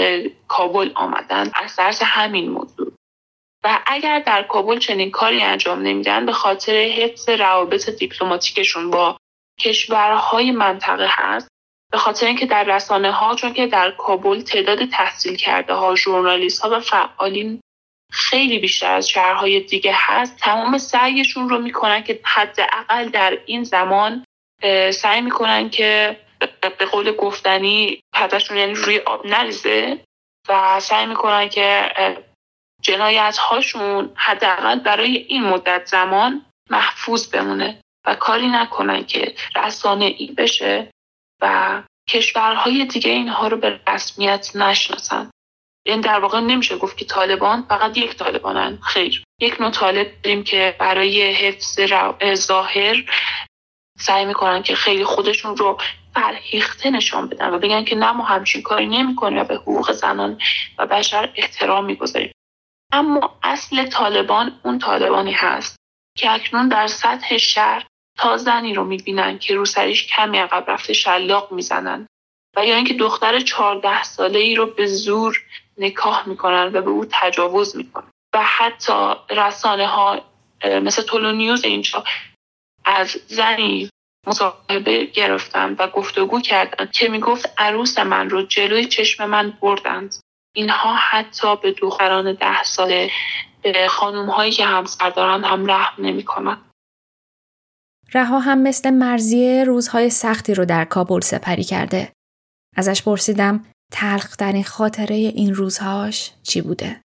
[0.48, 1.50] کابل آمدن.
[1.54, 2.92] از درس همین موضوع.
[3.64, 9.16] و اگر در کابل چنین کاری انجام نمیدن به خاطر حفظ روابط دیپلماتیکشون با
[9.60, 11.48] کشورهای منطقه هست
[11.92, 16.60] به خاطر اینکه در رسانه ها چون که در کابل تعداد تحصیل کرده ها ژورنالیست
[16.62, 17.60] ها و فعالین
[18.12, 24.24] خیلی بیشتر از شهرهای دیگه هست تمام سعیشون رو می‌کنن که حداقل در این زمان
[24.92, 26.20] سعی می‌کنن که
[26.78, 30.04] به قول گفتنی پدشون یعنی روی آب نریزه
[30.48, 31.92] و سعی می‌کنن که
[32.82, 37.80] جنایت هاشون حداقل برای این مدت زمان محفوظ بمونه.
[38.06, 40.90] و کاری نکنن که رسانه ای بشه
[41.42, 45.30] و کشورهای دیگه اینها رو به رسمیت نشناسن.
[45.86, 48.78] این در واقع نمیشه گفت که طالبان فقط یک طالبانن.
[48.82, 49.24] خیر.
[49.40, 51.80] یک نوع طالب داریم که برای حفظ
[52.34, 53.04] ظاهر
[53.98, 55.78] سعی می‌کنن که خیلی خودشون رو
[56.14, 60.40] فرهیخته نشان بدن و بگن که نه ما همچین کاری نمی‌کنیم و به حقوق زنان
[60.78, 62.32] و بشر احترام می‌گذاریم.
[62.92, 65.76] اما اصل طالبان اون طالبانی هست
[66.16, 67.86] که اکنون در سطح شهر
[68.16, 72.06] تا زنی رو می‌بینن که روسریش کمی عقب رفته شلاق می‌زنن
[72.56, 75.42] و یا اینکه دختر چهارده ساله ای رو به زور
[75.78, 78.10] نکاح می‌کنن و به او تجاوز می‌کنن.
[78.34, 80.20] و حتی رسانه ها
[80.64, 82.04] مثل تولو نیوز اینجا
[82.84, 83.90] از زنی
[84.26, 90.14] مصاحبه گرفتن و گفتگو کردن که می‌گفت عروس من رو جلوی چشم من بردند.
[90.54, 93.10] اینها حتی به دختران ده ساله
[93.62, 96.58] به خانوم هایی که همسر دارن هم رحم نمی‌کنن.
[98.16, 102.12] رها هم مثل مرزیه روزهای سختی رو در کابل سپری کرده.
[102.76, 107.00] ازش پرسیدم تلخترین خاطره این روزهاش چی بوده؟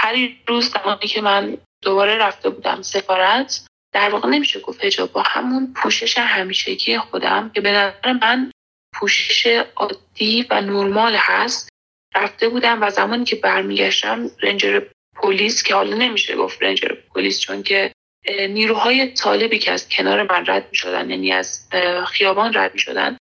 [0.00, 0.14] هر
[0.48, 5.72] روز زمانی که من دوباره رفته بودم سفارت در واقع نمیشه گفت هجاب با همون
[5.76, 8.50] پوشش همیشگی خودم که به نظر من
[8.94, 11.68] پوشش عادی و نرمال هست
[12.14, 14.80] رفته بودم و زمانی که برمیگشتم رنجر
[15.22, 17.92] پلیس که حالا نمیشه گفت رنجر پلیس چون که
[18.48, 21.68] نیروهای طالبی که از کنار من رد می شدن یعنی از
[22.06, 23.16] خیابان رد می شدن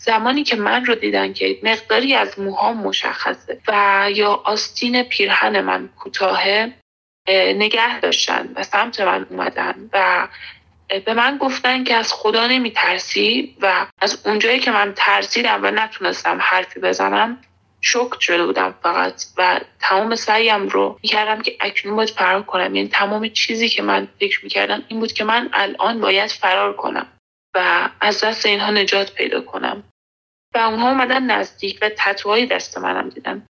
[0.00, 5.88] زمانی که من رو دیدن که مقداری از موهام مشخصه و یا آستین پیرهن من
[5.88, 6.72] کوتاهه
[7.28, 10.28] نگه داشتن و سمت من اومدن و
[11.04, 15.70] به من گفتن که از خدا نمی ترسی و از اونجایی که من ترسیدم و
[15.70, 17.38] نتونستم حرفی بزنم
[17.86, 22.74] شک شده بودم فقط و تمام سعیم رو می‌کردم که اکنون باید فرار کنم.
[22.74, 27.06] یعنی تمام چیزی که من فکر می‌کردم این بود که من الان باید فرار کنم
[27.56, 29.82] و از دست اینها نجات پیدا کنم.
[30.54, 33.46] و اونها اومدن نزدیک و تتوهای دست منم دیدن.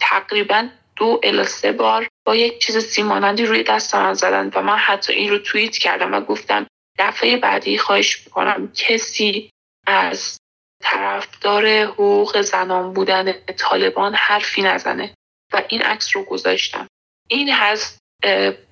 [0.00, 4.76] تقریبا دو الا سه بار با یک چیز سیمانندی روی دست من زدن و من
[4.76, 6.66] حتی این رو توییت کردم و گفتم
[6.98, 9.50] دفعه بعدی خواهش می‌کنم کسی
[9.86, 10.39] از
[10.82, 15.14] طرفدار حقوق زنان بودن طالبان حرفی نزنه
[15.52, 16.86] و این عکس رو گذاشتم.
[17.28, 17.98] این هست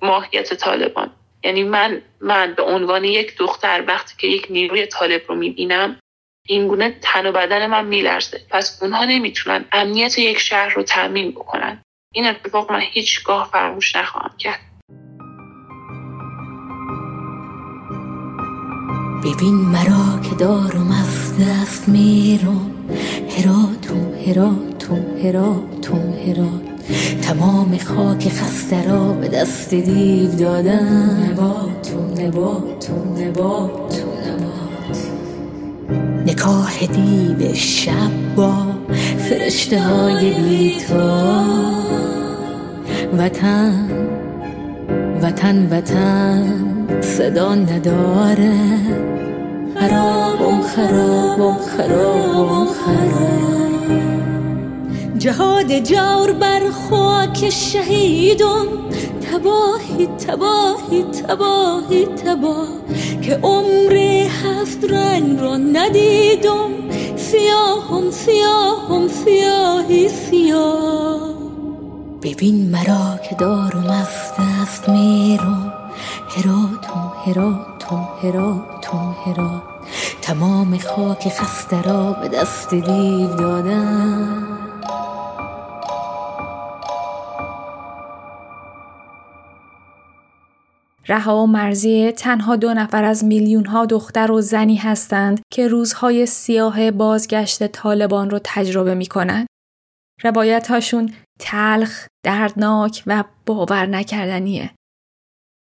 [0.01, 1.15] ماهیت طالبان.
[1.43, 5.99] یعنی من من به عنوان یک دختر وقتی که یک نیروی طالب رو می‌بینم
[6.47, 8.41] این گونه تن و بدن من میلرزه.
[8.49, 11.81] پس اونها نمی‌تونن امنیت یک شهر رو تامین بکنن.
[12.13, 14.68] این اتفاق من هیچگاه فراموش نخواهم کرد.
[19.23, 22.71] ببین مرا که دارم از دست میرم.
[23.37, 26.69] هراتون هراتون هراتون هرات.
[27.21, 31.29] تمام خاک خسته را به دست دیو دادن.
[31.31, 34.97] نباتون نباتون نباتون نبات.
[36.25, 38.53] نکاه دیو شب با
[39.29, 41.43] فرشته های بیتا
[43.17, 43.89] وطن
[45.21, 46.68] وطن وطن.
[47.01, 48.53] صدا نداره.
[49.75, 53.99] خرابم خرابم خرابم خراب.
[55.17, 58.67] جهاد جور بر خاک شهیدم.
[59.31, 62.67] تباهی تباهی تباهی تباه.
[63.21, 63.93] که عمر
[64.43, 66.69] هفت رنگ را ندیدم.
[67.15, 71.29] سیاهم سیاهم سیاهی سیاه.
[72.21, 74.07] ببین مرا که دارم از
[74.39, 75.68] دست میرم.
[76.37, 79.61] هراتم هراتم هراتم هرات
[80.21, 84.59] تمام خاک خسته را به دست دیو دادن
[91.09, 96.25] رها و مرزیه تنها دو نفر از میلیون ها دختر و زنی هستند که روزهای
[96.25, 99.47] سیاه بازگشت طالبان رو تجربه می کنند.
[100.23, 104.71] روایت هاشون تلخ، دردناک و باور نکردنیه.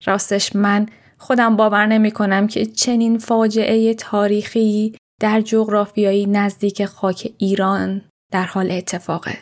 [0.06, 0.86] راستش من
[1.18, 8.02] خودم باور نمی کنم که چنین فاجعه تاریخی در جغرافیایی نزدیک خاک ایران
[8.32, 9.38] در حال اتفاقه.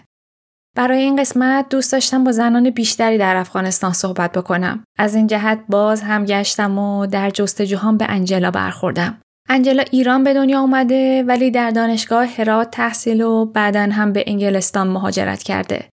[0.76, 4.84] برای این قسمت دوست داشتم با زنان بیشتری در افغانستان صحبت بکنم.
[4.98, 9.18] از این جهت باز هم گشتم و در جستجوهام به انجلا برخوردم.
[9.48, 14.88] انجلا ایران به دنیا اومده ولی در دانشگاه هرات تحصیل و بعدا هم به انگلستان
[14.88, 15.88] مهاجرت کرده.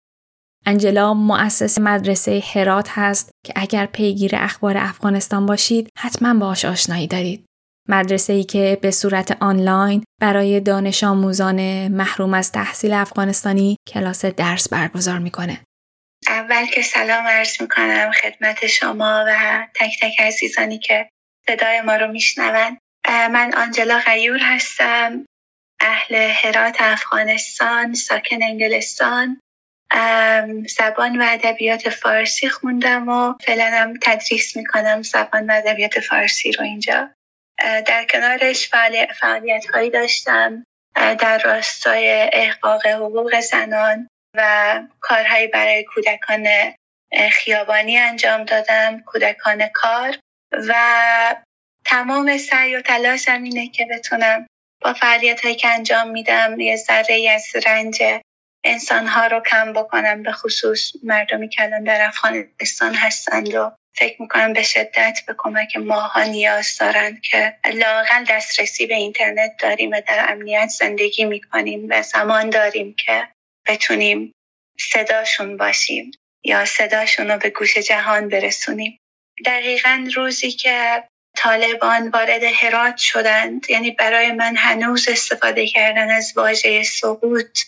[0.67, 7.47] انجلا مؤسس مدرسه هرات هست که اگر پیگیر اخبار افغانستان باشید حتما باهاش آشنایی دارید.
[7.89, 14.69] مدرسه ای که به صورت آنلاین برای دانش آموزان محروم از تحصیل افغانستانی کلاس درس
[14.69, 15.61] برگزار می‌کنه.
[16.29, 21.09] اول که سلام عرض می‌کنم خدمت شما و تک تک عزیزانی که
[21.47, 22.79] صدای ما رو میشنوند.
[23.09, 25.27] من آنجلا غیور هستم
[25.81, 29.41] اهل هرات افغانستان ساکن انگلستان
[30.69, 36.65] زبان و ادبیات فارسی خوندم و فعلا هم تدریس می‌کنم زبان و ادبیات فارسی رو
[36.65, 37.11] اینجا.
[37.59, 38.69] در کنارش
[39.21, 40.65] فعالیت هایی داشتم
[40.95, 46.47] در راستای احقاق حقوق زنان و کارهایی برای کودکان
[47.33, 50.19] خیابانی انجام دادم کودکان کار
[50.53, 50.75] و
[51.85, 54.47] تمام سعی و تلاشم اینه که بتونم
[54.83, 58.03] با فعالیت هایی که انجام میدم یه ذره از رنج
[58.65, 64.53] انسانها رو کم بکنم به خصوص مردمی که الان در افغانستان هستند و فکر می‌کنم
[64.53, 70.27] به شدت به کمک ماها نیاز دارند که لاقل دسترسی به اینترنت داریم و در
[70.33, 73.29] امنیت زندگی می‌کنیم و زمان داریم که
[73.67, 74.33] بتونیم
[74.81, 76.11] صداشون باشیم
[76.45, 78.99] یا صداشون رو به گوش جهان برسونیم.
[79.47, 81.05] دقیقا روزی که
[81.37, 87.59] طالبان وارد هرات شدند یعنی برای من هنوز استفاده کردن از واژه سقوط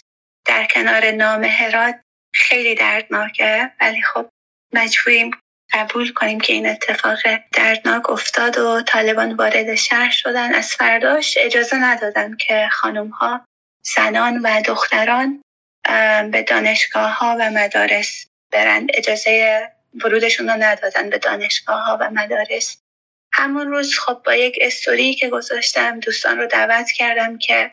[0.47, 2.01] در کنار نام هرات
[2.35, 4.29] خیلی دردناکه ولی خب
[4.73, 5.31] مجبوریم
[5.73, 7.19] قبول کنیم که این اتفاق
[7.53, 10.55] دردناک افتاد و طالبان وارد شهر شدن.
[10.55, 13.47] از فرداش اجازه ندادن که خانم ها
[13.83, 15.43] زنان و دختران
[16.31, 19.63] به دانشگاه ها و مدارس برند اجازه
[20.05, 22.79] ورودشون رو ندادن به دانشگاه ها و مدارس.
[23.33, 27.71] همون روز خب با یک استوری که گذاشتم دوستان رو دعوت کردم که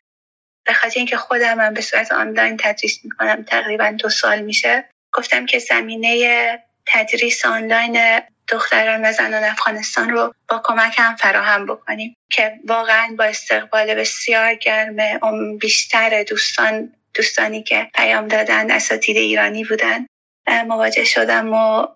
[0.65, 4.89] به خاطر اینکه خودم هم به صورت آنلاین تدریس می‌کنم تقریبا دو سال میشه.
[5.13, 12.15] گفتم که زمینه تدریس آنلاین دختران و زنان افغانستان رو با کمک هم فراهم بکنیم
[12.31, 20.05] که واقعا با استقبال بسیار گرم بیشتر دوستان دوستانی که پیام دادن اساتید ایرانی بودن.
[20.47, 21.87] مواجه شدم و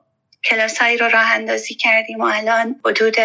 [0.44, 3.16] کلاس هایی رو راه اندازی کردیم و الان حدود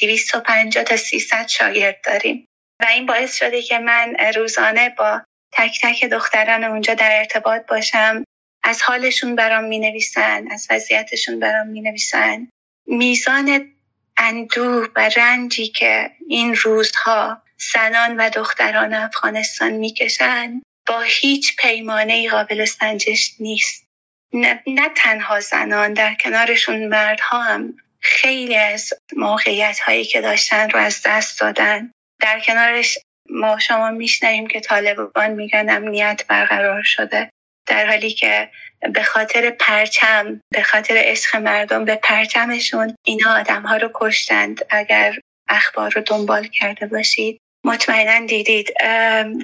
[0.00, 2.48] 250 تا 300 شاگرد داریم.
[2.82, 5.22] و این باعث شده که من روزانه با
[5.52, 8.24] تک تک دختران اونجا در ارتباط باشم.
[8.64, 12.48] از حالشون برام می نویسن از وضعیتشون برام می نویسن
[12.86, 13.72] میزان
[14.16, 22.64] اندوه و رنجی که این روزها زنان و دختران افغانستان می‌کشند با هیچ پیمانه قابل
[22.64, 23.86] سنجش نیست.
[24.32, 30.80] نه, نه تنها زنان در کنارشون مردها هم خیلی از موقعیت هایی که داشتن رو
[30.80, 31.92] از دست دادن.
[32.22, 32.98] در کنارش
[33.30, 37.30] ما شما میشنویم که طالبان میگن امنیت برقرار شده
[37.68, 38.50] در حالی که
[38.94, 44.60] به خاطر پرچم به خاطر عشق مردم به پرچمشون اینا آدم ها رو کشتند.
[44.70, 45.18] اگر
[45.48, 48.72] اخبار رو دنبال کرده باشید مطمئنا دیدید.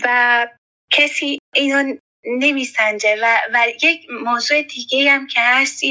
[0.05, 0.49] و
[0.93, 5.83] کسی اینو نمیسنجه و, و یک موضوع دیگه هم که هست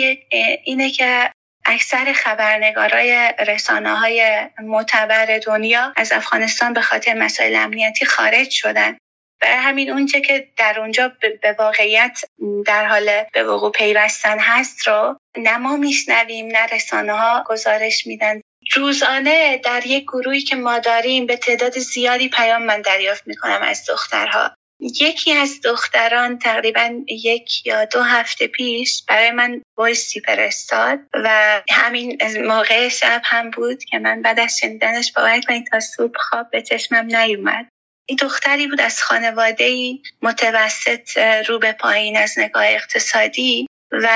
[0.63, 1.31] اینه که
[1.67, 8.97] اکثر خبرنگارای رسانه های معتبر دنیا از افغانستان به خاطر مسائل امنیتی خارج شدن.
[9.41, 11.11] برای همین اونچه که در اونجا
[11.41, 12.21] به واقعیت
[12.65, 18.41] در حال به وقوع پیوستن هست رو نه ما میشنویم نه رسانه ها گزارش میدن.
[18.75, 23.85] روزانه در یک گروهی که ما داریم به تعداد زیادی پیام من دریافت می‌کنم از
[23.89, 24.56] دخترها.
[24.79, 32.17] یکی از دختران تقریبا یک یا دو هفته پیش برای من وایسی فرستاد و همین
[32.47, 36.61] موقع شب هم بود که من بعد از شنیدنش باور کنید تا صبح خواب به
[36.61, 37.67] چشمم نیومد.
[38.09, 41.17] این دختری بود از خانواده متوسط
[41.47, 44.09] رو به پایین از نگاه اقتصادی و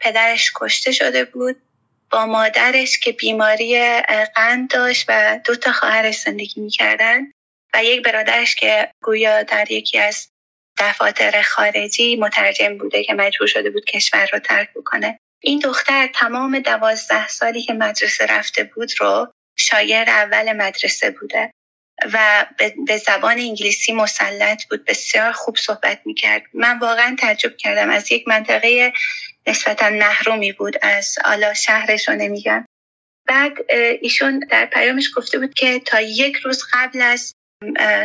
[0.00, 1.56] پدرش کشته شده بود.
[2.10, 4.00] با مادرش که بیماری
[4.34, 7.32] قند داشت و دو تا خواهرش زندگی می‌کردن.
[7.84, 10.28] یک برادرش که گویا در یکی از
[10.78, 15.18] دفاتر خارجی مترجم بوده که مجبور شده بود کشور رو ترک بکنه.
[15.42, 21.50] این دختر تمام دوازده سالی که مدرسه رفته بود رو شاگرد اول مدرسه بوده
[22.12, 22.46] و
[22.86, 26.42] به زبان انگلیسی مسلط بود بسیار خوب صحبت می‌کرد.
[26.54, 27.90] من واقعا تعجب کردم.
[27.90, 28.92] از یک منطقه
[29.46, 32.64] نسبتا محرومی بود از آلا شهرش رو نمیگم.
[33.26, 33.52] بعد
[34.00, 37.32] ایشون در پیامش گفته بود که تا یک روز قبل از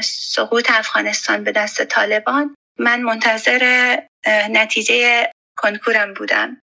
[0.03, 2.55] سقوط افغانستان به دست طالبان.
[2.79, 3.97] من منتظر
[4.27, 6.61] نتیجه کنکورم بودم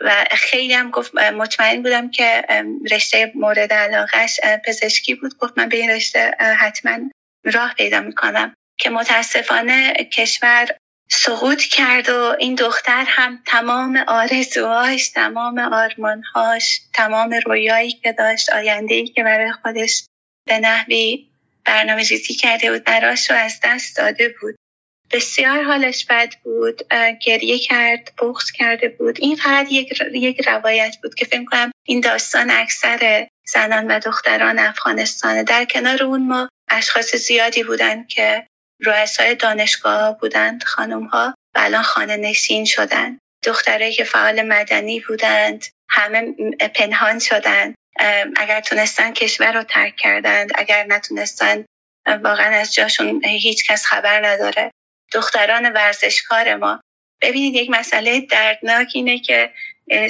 [0.00, 2.44] و خیلی هم گفت مطمئن بودم که
[2.90, 5.36] رشته مورد علاقهش پزشکی بود.
[5.38, 6.98] گفت من به این رشته حتما
[7.44, 8.54] راه پیدا می‌کنم.
[8.80, 10.68] که متاسفانه کشور
[11.10, 19.06] سقوط کرد و این دختر هم تمام آرزوهاش تمام آرمانهاش تمام رویایی که داشت آینده
[19.06, 20.04] که برای خودش
[20.46, 21.27] به نحوی
[21.68, 24.54] برنامه ریزی کرده بود براش رو از دست داده بود.
[25.10, 26.82] بسیار حالش بد بود
[27.22, 29.18] گریه کرد بغض کرده بود.
[29.20, 34.58] این فقط یک, یک روایت بود که فکر کنم این داستان اکثر زنان و دختران
[34.58, 38.46] افغانستانه در کنار اون ما اشخاص زیادی بودند که
[38.86, 45.64] رؤسای دانشگاه بودند خانم ها و الان خانه نشین شدند دخترایی که فعال مدنی بودند
[45.90, 46.32] همه
[46.74, 47.74] پنهان شدند.
[48.36, 51.64] اگر تونستن کشور رو ترک کردند اگر نتونستن
[52.06, 54.70] واقعا از جاشون هیچ کس خبر نداره.
[55.12, 56.80] دختران ورزشکار ما.
[57.22, 59.52] ببینید یک مسئله دردناک اینه که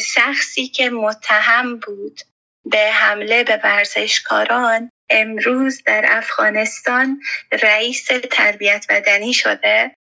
[0.00, 2.20] شخصی که متهم بود
[2.64, 7.20] به حمله به ورزشکاران امروز در افغانستان
[7.62, 9.94] رئیس تربیت بدنی شده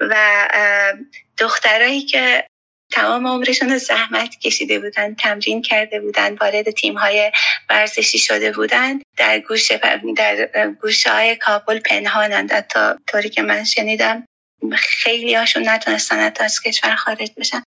[0.00, 0.48] و
[1.38, 2.46] دخترایی که
[2.92, 7.32] تمام عمرشون زحمت کشیده بودن تمرین کرده بودن وارد تیم های
[7.70, 9.00] ورزشی شده بودن.
[9.16, 9.80] در گوشه
[10.54, 12.60] در گوشه های کابل پنهانند.
[12.60, 14.26] تا طوری که من شنیدم
[14.76, 17.62] خیلی هاشون نتونستن از کشور خارج بشن.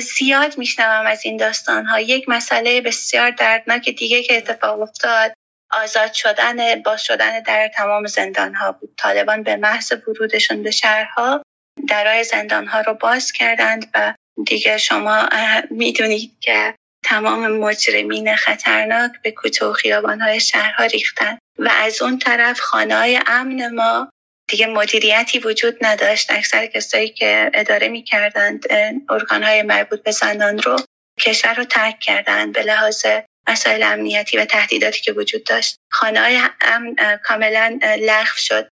[0.00, 5.34] زیاد میشنوم از این داستان ها یک مسئله بسیار دردناک دیگه که اتفاق افتاد
[5.70, 8.94] آزاد شدن باز شدن در تمام زندان ها بود.
[8.96, 11.42] طالبان به محض ورودشون به شهرها
[11.88, 14.14] درای زندان ها رو باز کردند و
[14.46, 15.28] دیگه شما
[15.70, 16.74] می‌دونید که
[17.04, 21.38] تمام مجرمین خطرناک به کوچه و خیابان های شهرها ریختن.
[21.58, 24.10] و از اون طرف خانه های امن ما
[24.50, 26.30] دیگه مدیریتی وجود نداشت.
[26.30, 28.64] اکثر کسایی که اداره می‌کردند
[29.10, 30.76] ارگانهای مربوط به زنان رو
[31.20, 33.06] کشور رو ترک کردند به لحاظ
[33.48, 35.76] مسائل امنیتی و تهدیداتی که وجود داشت.
[35.92, 38.68] خانه های امن کاملا لغو شد.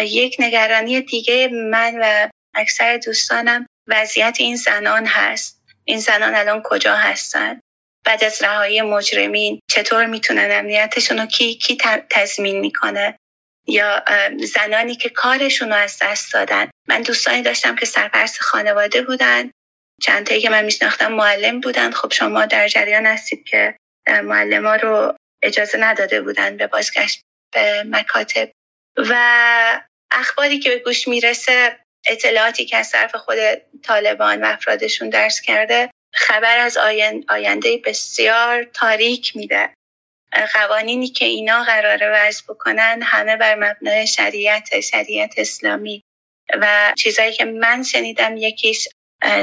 [0.00, 5.62] یک نگرانی دیگه من و اکثر دوستانم وضعیت این زنان هست.
[5.84, 7.60] این زنان الان کجا هستن؟
[8.06, 11.78] بعد از رهایی مجرمین چطور می‌تونن امنیتشون رو کی کی
[12.10, 13.16] تضمین می‌کنه؟
[13.66, 14.04] یا
[14.44, 16.70] زنانی که کارشون رو از دست دادن.
[16.88, 19.50] من دوستانی داشتم که سرپرست خانواده بودن.
[20.02, 21.90] چند تایی که من میشناختم معلم بودن.
[21.90, 23.76] خب شما در جریان هستید که
[24.08, 27.20] معلم ها رو اجازه نداده بودن به بازگشت
[27.54, 28.50] به مکاتب.
[28.96, 29.14] و
[30.10, 31.78] اخباری که به گوش می‌رسه
[32.08, 33.38] اطلاعاتی که از طرف خود
[33.82, 36.76] طالبان و افرادشون درس کرده خبر از
[37.28, 39.74] آینده بسیار تاریک میده.
[40.52, 46.02] قوانینی که اینا قراره وضع بکنن همه بر مبنای شریعت شریعت اسلامی.
[46.60, 48.88] و چیزایی که من شنیدم یکیش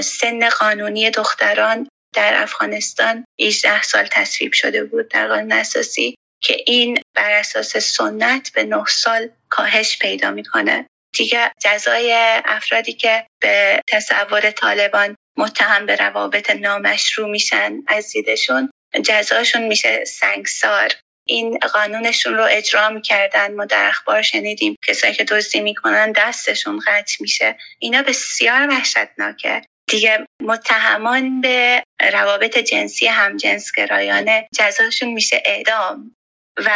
[0.04, 7.02] سن قانونی دختران در افغانستان 18 سال تصویب شده بود در قانون اساسی که این
[7.16, 10.88] بر اساس سنت به 9 سال کاهش پیدا می‌کنه.
[11.16, 12.14] دیگه جزای
[12.46, 18.72] افرادی که به تصور طالبان متهم به روابط نامشروع میشن از دیدشون
[19.04, 20.92] جزاشون میشه سنگسار.
[21.28, 27.16] این قانونشون رو اجرا می‌کردن ما در اخبار شنیدیم کسایی که دزدی می‌کنن دستشون قطع
[27.20, 27.58] میشه.
[27.80, 29.62] اینا بسیار وحشتناکه.
[29.90, 36.16] دیگه متهمان به روابط جنسی همجنسگرایانه جزاشون میشه اعدام.
[36.58, 36.72] و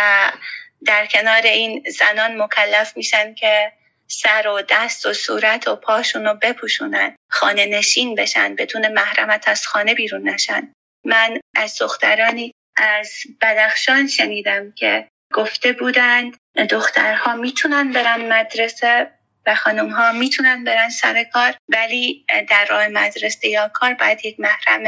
[0.85, 3.71] در کنار این زنان مکلف میشن که
[4.11, 7.15] سر و دست و صورت و پاشون رو بپوشونن.
[7.31, 10.73] خانه نشین بشن بدون محرمت از خانه بیرون نشن.
[11.05, 16.37] من از دخترانی از بدخشان شنیدم که گفته بودند
[16.69, 19.11] دخترها می‌تونن برن مدرسه
[19.45, 24.39] و خانم ها می‌تونن برن سر کار ولی در راه مدرسه یا کار باید یک
[24.39, 24.83] محرم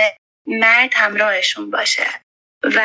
[0.48, 2.08] مرد همراهشون باشه.
[2.64, 2.82] و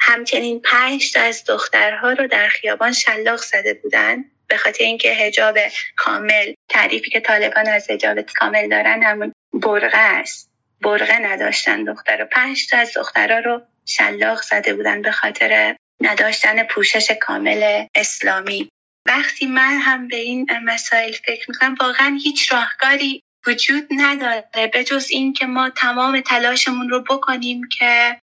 [0.00, 4.24] همچنین پنج از دخترها رو در خیابان شلاق زده بودن.
[4.52, 5.58] به خاطر اینکه هجاب
[5.96, 10.50] کامل تعریفی که طالبان از هجاب کامل دارن همون برغه است.
[10.80, 16.62] برغه نداشتن دختر و پنج تا از دخترها رو شلاق زده بودن به خاطر نداشتن
[16.62, 18.68] پوشش کامل اسلامی.
[19.06, 24.70] وقتی من هم به این مسائل فکر می‌کنم واقعا هیچ راهکاری وجود نداره.
[24.72, 28.20] به جز این که ما تمام تلاشمون رو بکنیم که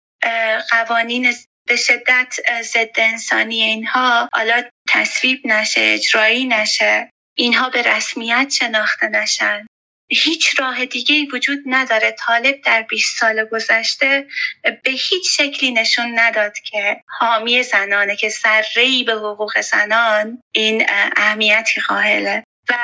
[0.70, 1.32] قوانین
[1.66, 7.10] به شدت ضد انسانی اینها حالا تصویب نشه اجرایی نشه.
[7.36, 9.66] اینها به رسمیت شناخته نشن.
[10.08, 12.10] هیچ راه دیگه وجود نداره.
[12.10, 14.26] طالب در 20 سال گذشته
[14.62, 20.86] به هیچ شکلی نشون نداد که حامی زنانه که سرهی به حقوق زنان این
[21.16, 22.44] اهمیتی قائله.
[22.70, 22.74] و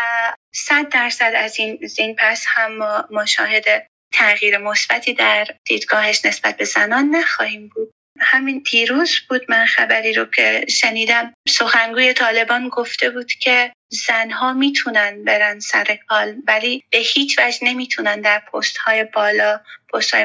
[0.55, 6.65] صد درصد از این زین پس هم ما مشاهد تغییر مثبتی در دیدگاهش نسبت به
[6.65, 7.93] زنان نخواهیم بود.
[8.21, 11.35] همین دیروز بود من خبری رو که شنیدم.
[11.49, 13.73] سخنگوی طالبان گفته بود که
[14.07, 19.61] زنها می‌تونن برن سر کال ولی به هیچ وجه نمی‌تونن در پست های بالا
[19.93, 20.25] پست های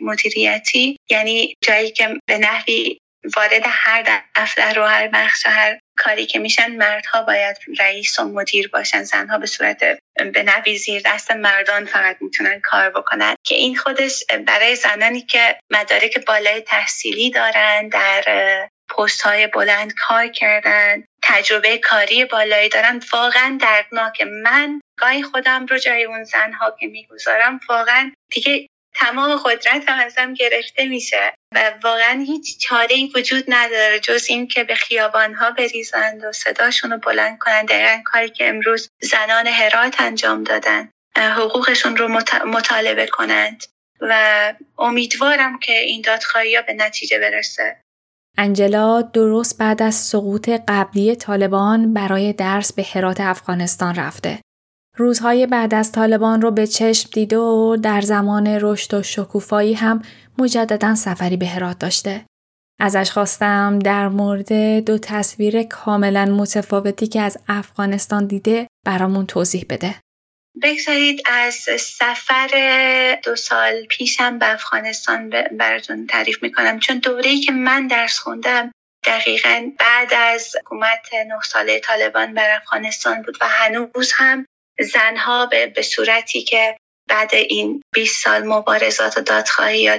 [0.00, 0.96] مدیریتی.
[1.10, 2.98] یعنی جایی که به نحوی
[3.36, 8.24] وارد هر دفتر و هر بخش و هر کاری که میشن مردها باید رئیس و
[8.24, 9.84] مدیر باشن زنها به صورت
[10.32, 13.34] به نوی زیر دست مردان فقط می‌تونن کار بکنن.
[13.44, 18.24] که این خودش برای زنانی که مدارک بالای تحصیلی دارن در
[18.96, 24.22] پست های بلند کار کردن تجربه کاری بالایی دارن واقعا دردناک.
[24.22, 28.66] من گاهی خودم رو جای اون زنها که می‌گذارم واقعا دیگه
[28.96, 34.48] تمام قدرت هم ازم گرفته میشه و واقعا هیچ چاره ای وجود نداره جز این
[34.48, 39.46] که به خیابان ها بریزند و صداشون رو بلند کنند دقیقا کاری که امروز زنان
[39.46, 42.08] هرات انجام دادن حقوقشون رو
[42.46, 43.64] مطالبه کنند
[44.00, 47.76] و امیدوارم که این دادخواهی ها به نتیجه برسه
[48.38, 54.38] انجلا درست بعد از سقوط قبلی طالبان برای درس به هرات افغانستان رفته.
[54.98, 60.02] روزهای بعد از طالبان رو به چشم دیده و در زمان رشد و شکوفایی هم
[60.38, 62.24] مجددا سفری به هرات داشته.
[62.80, 64.52] ازش خواستم در مورد
[64.84, 69.94] دو تصویر کاملا متفاوتی که از افغانستان دیده برامون توضیح بده.
[70.62, 72.48] بگذارید از سفر
[73.24, 78.72] دو سال پیشم به افغانستان براتون تعریف می‌کنم چون دوره‌ای که من درس خوندم
[79.04, 84.46] دقیقا بعد از حکومت نه ساله طالبان بر افغانستان بود و هنوز هم
[84.80, 86.76] زنها به, به صورتی که
[87.08, 89.98] بعد این 20 سال مبارزات و دادخواهی یا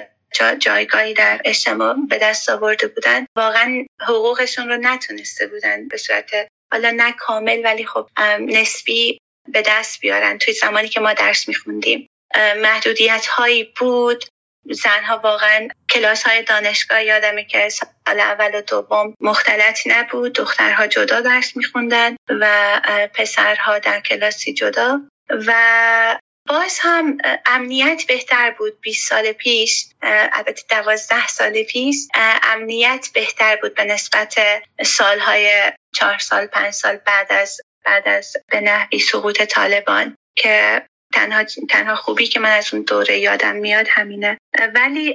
[0.59, 6.31] جایگاهی در اجتماع به دست آورده بودن واقعا حقوقشون رو نتونسته بودن به صورت
[6.71, 8.09] حالا نه کامل ولی خب
[8.39, 9.17] نسبی
[9.53, 12.07] به دست بیارن توی زمانی که ما درس میخوندیم.
[12.35, 14.25] محدودیت هایی بود.
[14.69, 20.33] زنها واقعا کلاس های دانشگاه یادمه که سال اول و دوم مختلط نبود.
[20.33, 22.81] دخترها جدا درس میخوندن و
[23.13, 25.01] پسرها در کلاسی جدا.
[25.29, 28.81] و باز هم امنیت بهتر بود.
[28.81, 31.95] 20 سال پیش البته دوازده سال پیش
[32.43, 34.35] امنیت بهتر بود به نسبت
[34.85, 40.85] سالهای چهار سال پنج سال بعد از بعد از به نحوی سقوط طالبان که
[41.17, 44.37] تنها, تنها خوبی که من از اون دوره یادم میاد همینه.
[44.75, 45.13] ولی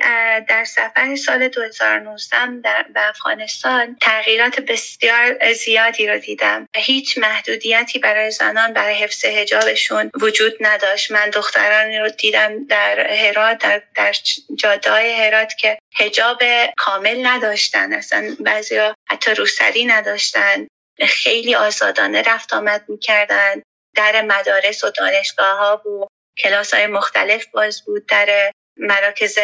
[0.49, 6.67] در سفر سال 2019 در به افغانستان تغییرات بسیار زیادی رو دیدم.
[6.77, 11.11] هیچ محدودیتی برای زنان برای حفظ هجابشون وجود نداشت.
[11.13, 14.15] من دخترانی رو دیدم در هرات در, در
[14.55, 16.43] جادای هرات که هجاب
[16.77, 17.93] کامل نداشتن.
[17.93, 20.67] اصلا بعضیا حتی روسری نداشتن.
[21.01, 23.63] خیلی آزادانه رفت آمد می‌کردن.
[23.97, 26.07] در مدارس و دانشگاه ها و
[26.39, 29.39] کلاس های مختلف باز بود در مراکز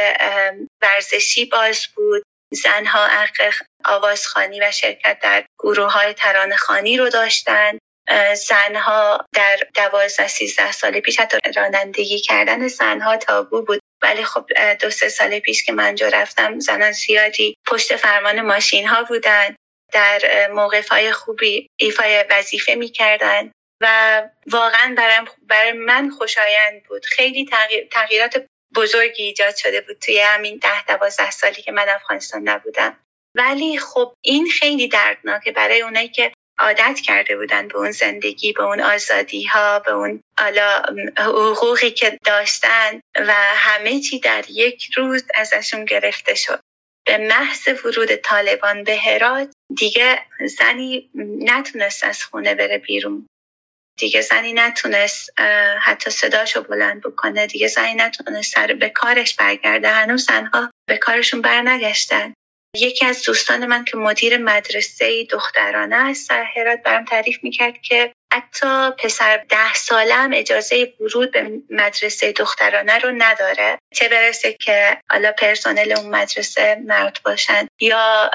[0.82, 2.22] ورزشی باز بود.
[2.52, 6.14] زنها حق آوازخانی و شرکت در گروه های
[6.58, 7.78] خانی رو داشتن.
[8.34, 13.80] زنها در دوازده سیزده سال پیش حتی رانندگی کردن زنها تابو بود.
[14.02, 14.46] ولی خب
[14.80, 19.56] دو سه سال پیش که من جا رفتم زنان زیادی پشت فرمان ماشین ها بودن.
[19.92, 23.52] در موقف های خوبی ایفای وظیفه می‌کردن.
[23.80, 24.96] و واقعا
[25.48, 27.06] برای من خوشایند بود.
[27.06, 27.50] خیلی
[27.90, 32.98] تغییرات بزرگی ایجاد شده بود توی همین ده دوازده سالی که من افغانستان نبودم.
[33.34, 38.62] ولی خب این خیلی دردناکه برای اونایی که عادت کرده بودن به اون زندگی به
[38.62, 40.22] اون آزادی ها به اون
[41.18, 46.60] حقوقی که داشتن و همه چی در یک روز ازشون گرفته شد.
[47.06, 51.10] به محض ورود طالبان به هرات دیگه زنی
[51.40, 53.26] نتونست از خونه بره بیرون.
[53.98, 55.30] دیگه زنی نتونست
[55.82, 59.88] حتی صداشو بلند بکنه دیگه زنی نتونست سر به کارش برگرده.
[59.88, 62.34] هنوز زنها به کارشون برنگشتن.
[62.76, 68.12] یکی از دوستان من که مدیر مدرسه دخترانه است در هرات برام تعریف می‌کرد که
[68.32, 73.78] حتی پسر ده سالم اجازه ورود به مدرسه دخترانه رو نداره.
[73.94, 77.66] چه برسه که حالا پرسنل اون مدرسه مرد باشن.
[77.80, 78.30] یا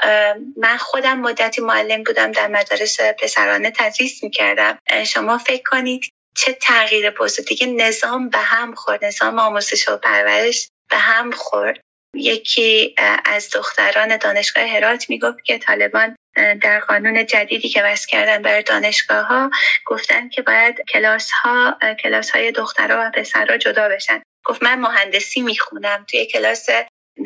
[0.56, 4.78] من خودم مدتی معلم بودم در مدارس پسرانه تدریس می‌کردم.
[5.06, 7.46] شما فکر کنید چه تغییر بزرگ.
[7.46, 9.04] دیگه نظام به هم خورد.
[9.04, 11.80] نظام آموزش و پرورش به هم خورد.
[12.14, 12.94] یکی
[13.24, 16.16] از دختران دانشگاه هرات می‌گفت که طالبان
[16.62, 19.50] در قانون جدیدی که وضع کردن برای دانشگاه ها
[19.86, 24.22] گفتن که باید کلاس ها کلاس های دخترها و پسرها جدا بشن.
[24.44, 26.04] گفت من مهندسی می‌خونم.
[26.10, 26.66] توی کلاس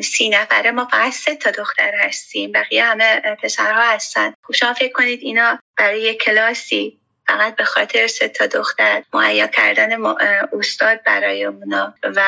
[0.01, 2.51] سی نفره ما فقط سه تا دختر هستیم.
[2.51, 4.33] بقیه همه پسرها هستن.
[4.43, 10.05] خب شما فکر کنید اینا برای کلاسی فقط به خاطر سه تا دختر مهیا کردن
[10.59, 11.93] استاد برای اونا.
[12.03, 12.21] و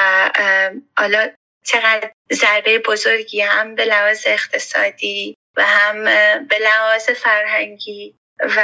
[0.98, 1.30] حالا
[1.64, 6.04] چقدر ضربه بزرگی هم به لحاظ اقتصادی و هم
[6.48, 8.64] به لحاظ فرهنگی و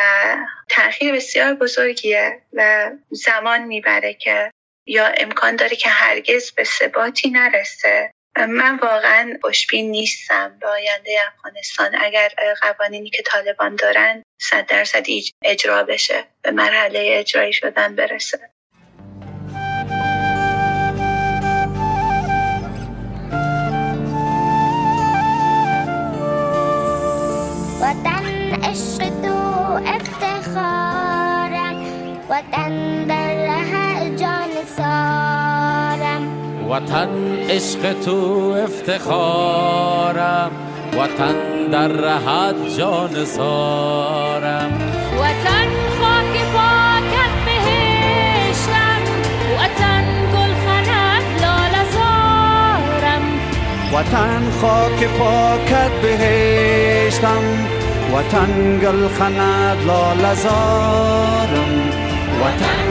[0.69, 4.51] تاخیر بسیار بزرگیه و زمان می‌بره که
[4.85, 8.11] یا امکان داره که هرگز به ثباتی نرسه.
[8.37, 11.95] من واقعا خوشبین نیستم به آینده افغانستان.
[12.01, 12.31] اگر
[12.61, 15.05] قوانینی که طالبان دارن صد درصد
[15.43, 18.49] اجرا بشه به مرحله اجرایی شدن برسه.
[37.57, 38.17] عشق تو
[38.63, 40.51] افتخارم.
[40.93, 41.35] وطن
[41.71, 44.71] در رهت جان سارم.
[45.19, 45.67] وطن
[45.99, 49.01] خاک پاکت بهشتم.
[49.57, 53.25] وطن گل خنک لال زارم
[53.93, 57.43] وطن خاک پاکت بهشتم.
[58.13, 61.71] وطن گل خنک لال زارم
[62.41, 62.86] وطن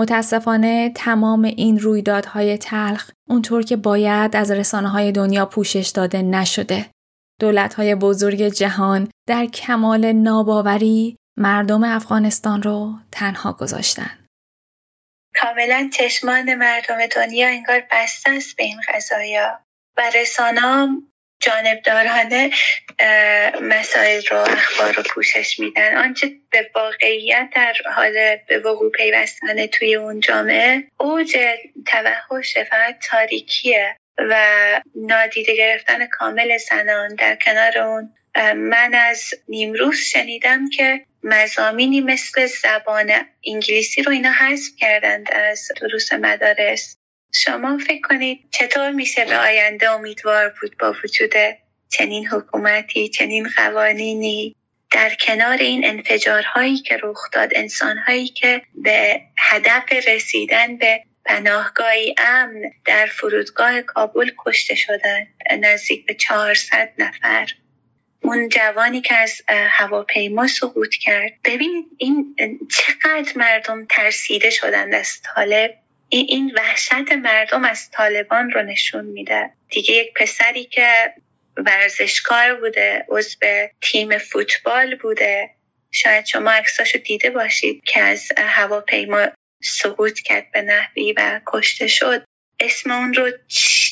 [0.00, 6.86] متاسفانه تمام این رویدادهای تلخ اونطور که باید از رسانه های دنیا پوشش داده نشده.
[7.40, 14.26] دولت های بزرگ جهان در کمال ناباوری مردم افغانستان رو تنها گذاشتن.
[15.34, 19.60] کاملا چشمان مردم دنیا انگار بسته است به این قضایا
[19.96, 21.09] و رسانام
[21.40, 22.50] جانبدارانه
[23.62, 25.96] مسائل رو اخبار رو پوشش میدن.
[25.96, 31.36] آنچه به واقعیت در حال به وقوع پیوستن توی اون جامعه اوج
[31.86, 34.34] توحش فقط تاریکیه و
[34.94, 37.14] نادیده گرفتن کامل زنان.
[37.14, 38.14] در کنار اون
[38.54, 43.12] من از نیمروز شنیدم که مزامینی مثل زبان
[43.46, 46.96] انگلیسی رو اینا حذف کردند از دروس مدارس.
[47.32, 51.32] شما فکر کنید چطور میشه به آینده امیدوار بود با وجود
[51.88, 54.56] چنین حکومتی چنین قوانینی؟
[54.90, 62.62] در کنار این انفجارهایی که رخ داد انسانهایی که به هدف رسیدن به پناهگاهی امن
[62.84, 65.26] در فرودگاه کابل کشته شدند
[65.60, 67.48] نزدیک به 400 نفر.
[68.22, 71.32] اون جوانی که از هواپیما سقوط کرد.
[71.44, 72.36] ببینید این
[72.70, 75.74] چقدر مردم ترسیده شدند از طالب
[76.10, 79.50] این وحشت مردم از طالبان رو نشون میده.
[79.68, 81.14] دیگه یک پسری که
[81.56, 83.38] ورزشکار بوده عضو
[83.80, 85.50] تیم فوتبال بوده.
[85.90, 89.26] شاید شما عکساشو دیده باشید که از هواپیما
[89.62, 92.24] سقوط کرد به نحوی و کشته شد.
[92.60, 93.30] اسم اون رو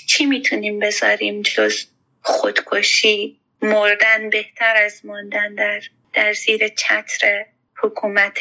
[0.06, 1.86] چی می‌تونیم بذاریم جز
[2.22, 5.80] خودکشی؟ مردن بهتر از ماندن در,
[6.12, 7.46] در زیر چتر
[7.76, 8.38] حکومت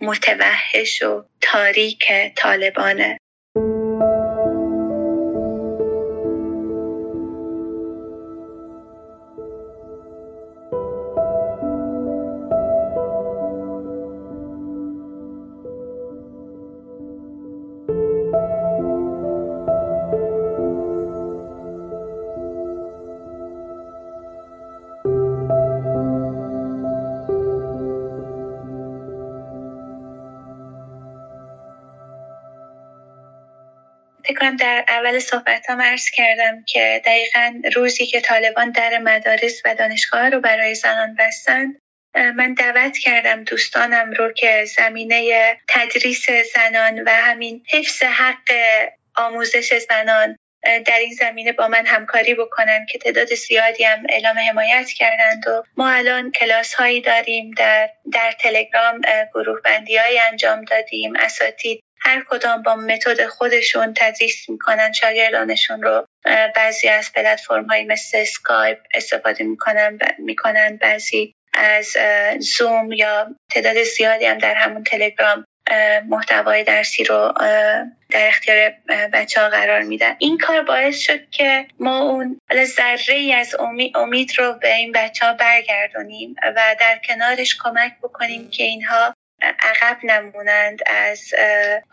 [0.00, 2.04] متوحش و تاریک
[2.36, 3.18] طالبانه.
[34.50, 39.74] کنم در اول صحبت هم عرض کردم که دقیقا روزی که طالبان در مدارس و
[39.74, 41.76] دانشگاه رو برای زنان بستند
[42.14, 48.50] من دعوت کردم دوستانم رو که زمینه تدریس زنان و همین حفظ حق
[49.16, 54.88] آموزش زنان در این زمینه با من همکاری بکنن که تعداد زیادی هم اعلام حمایت
[54.90, 59.00] کردند و ما الان کلاس هایی داریم در, در تلگرام
[59.34, 66.06] گروه بندی های انجام دادیم اساتید هر کدام با متد خودشون تدریس می‌کنن شاگردانشون رو
[66.56, 71.96] بعضی از پلتفرم های مثل اسکایپ استفاده می‌کنن می‌کنن بعضی از
[72.38, 75.44] زوم یا تعداد زیادی هم در همون تلگرام
[76.08, 77.34] محتوای درسی رو
[78.10, 78.72] در اختیار
[79.12, 80.16] بچه ها قرار میدن.
[80.18, 83.56] این کار باعث شد که ما اون ذره ای از
[83.94, 89.98] امید رو به این بچه ها برگردونیم و در کنارش کمک بکنیم که اینها عقب
[90.02, 91.34] نمونند از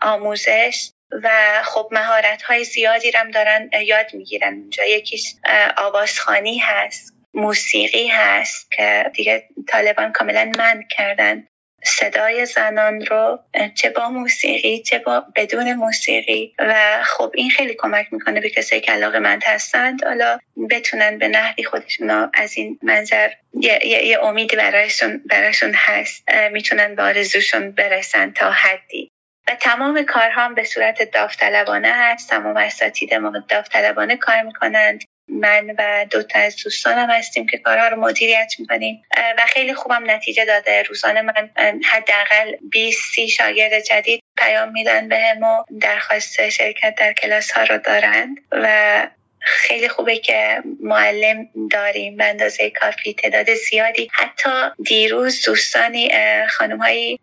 [0.02, 0.90] آموزش
[1.22, 1.30] و
[1.64, 5.34] خب مهارت های زیادی رم دارن یاد می‌گیرن اونجا یکیش
[5.76, 11.46] آوازخانی هست موسیقی هست که دیگه طالبان کاملا من کردن.
[11.84, 13.38] صدای زنان رو
[13.74, 16.54] چه با موسیقی چه با بدون موسیقی.
[16.58, 20.04] و خب این خیلی کمک می‌کنه به کسایی که علاقه مند هستند.
[20.04, 20.38] حالا
[20.70, 26.24] بتونن به نحوی خودشون از این منظر یه, یه،, یه امیدی برایشون, برایشون هست.
[26.52, 29.10] می‌تونن به آرزوشون برسن تا حدی.
[29.48, 32.30] و تمام کارها هم به صورت داوطلبانه هست.
[32.30, 35.04] تمام اساتید ما داوطلبانه کار می‌کنند.
[35.28, 39.02] من و دو تا از دوستانم هستیم که کارها رو مدیریت می‌کنیم.
[39.38, 40.82] و خیلی خوبم نتیجه داده.
[40.82, 41.50] روزانه من
[41.84, 47.78] حداقل 20 سی شاگرد جدید پیام میدن بهم و درخواست شرکت در کلاس ها رو
[47.78, 48.36] دارند.
[48.52, 49.06] و
[49.40, 54.08] خیلی خوبه که معلم داریم به اندازه کافی تعداد زیادی.
[54.12, 54.50] حتی
[54.84, 56.10] دیروز دوستانی
[56.48, 56.80] خانم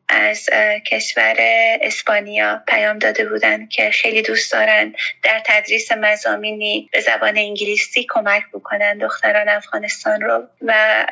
[0.10, 0.50] از
[0.88, 1.36] کشور
[1.82, 8.44] اسپانیا پیام داده بودن که خیلی دوست دارن در تدریس مزامینی به زبان انگلیسی کمک
[8.54, 10.48] بکنن دختران افغانستان رو.
[10.62, 11.06] و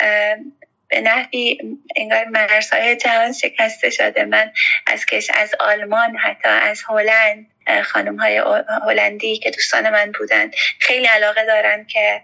[0.88, 1.58] به نحوی
[1.96, 4.26] انگار مرزهای جهان شکسته شده.
[4.26, 4.52] من
[4.88, 7.46] از کش از آلمان حتی از هلند
[7.86, 8.42] خانم های
[8.88, 12.22] هلندی که دوستان من بودن خیلی علاقه دارن که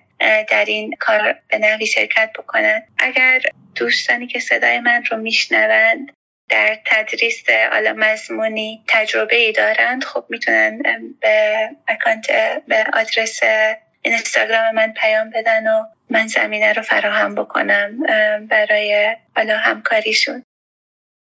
[0.50, 2.84] در این کار به نحوی شرکت بکنن.
[2.98, 3.42] اگر
[3.76, 6.12] دوستانی که صدای من رو میشنوند
[6.50, 10.82] در تدریس حالا مضمونی تجربه ای دارند خب می‌تونن
[11.22, 12.28] به اکانت
[12.68, 13.40] به آدرس
[14.02, 18.00] اینستاگرام من پیام بدن و من زمینه رو فراهم بکنم
[18.48, 20.44] برای حالا همکاریشون.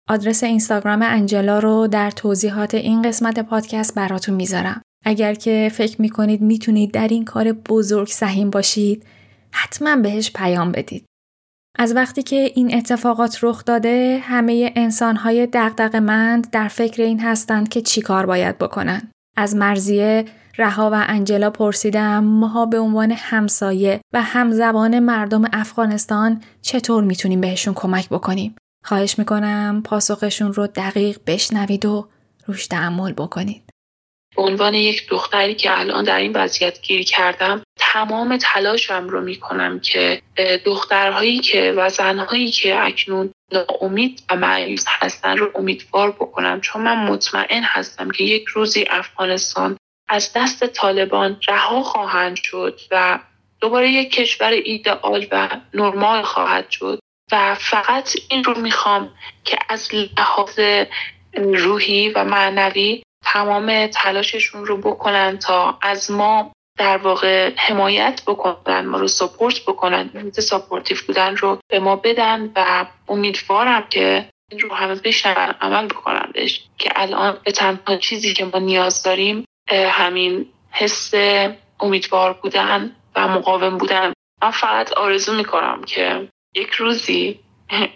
[0.09, 4.82] آدرس اینستاگرام انجلا رو در توضیحات این قسمت پادکست براتون می‌ذارم.
[5.05, 9.06] اگر که فکر می‌کنید می‌تونید در این کار بزرگ سهیم باشید
[9.52, 11.05] حتما بهش پیام بدید.
[11.78, 17.68] از وقتی که این اتفاقات رخ داده همه انسانهای دقدق مند در فکر این هستند
[17.68, 19.10] که چی کار باید بکنن.
[19.36, 20.24] از مرزیه
[20.59, 27.74] رها و انجلا پرسیدم ماها به عنوان همسایه و همزبان مردم افغانستان چطور می‌تونیم بهشون
[27.74, 28.56] کمک بکنیم.
[28.85, 32.09] خواهش می‌کنم پاسخشون رو دقیق بشنوید و
[32.47, 33.62] روش تعمل بکنید.
[34.36, 39.81] به عنوان یک دختری که الان در این وضعیت گیر کردم تمام تلاشم رو می‌کنم
[39.81, 40.23] که
[40.65, 46.97] دخترهایی که و زنهایی که اکنون ناامید و معیوز هستن رو امیدوار بکنم چون من
[46.97, 49.77] مطمئن هستم که یک روزی افغانستان
[50.09, 53.19] از دست طالبان رها خواهند شد و
[53.61, 56.98] دوباره یک کشور ایدئال و نرمال خواهد شد
[57.32, 59.10] و فقط این رو می‌خوام
[59.44, 60.60] که از لحاظ
[61.36, 68.98] روحی و معنوی تمام تلاششون رو بکنن تا از ما در واقع حمایت بکنن ما
[68.98, 74.74] رو support بکنن این supportive بودن رو به ما بدن و امیدوارم که این رو
[74.74, 76.32] همه بشنون عمل بکنن
[76.78, 81.14] که الان به تنها چیزی که ما نیاز داریم همین حس
[81.80, 84.12] امیدوار بودن و مقاوم بودن.
[84.42, 87.40] من فقط آرزو می‌کنم که یک روزی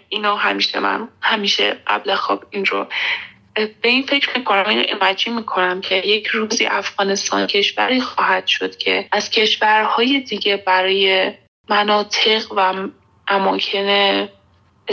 [0.09, 2.87] اینا همیشه من همیشه قبل خواب این رو
[3.53, 9.07] به این فکر می‌کنم اینو imagine می‌کنم که یک روزی افغانستان کشوری خواهد شد که
[9.11, 11.33] از کشورهای دیگه برای
[11.69, 12.73] مناطق و
[13.27, 14.27] اماکن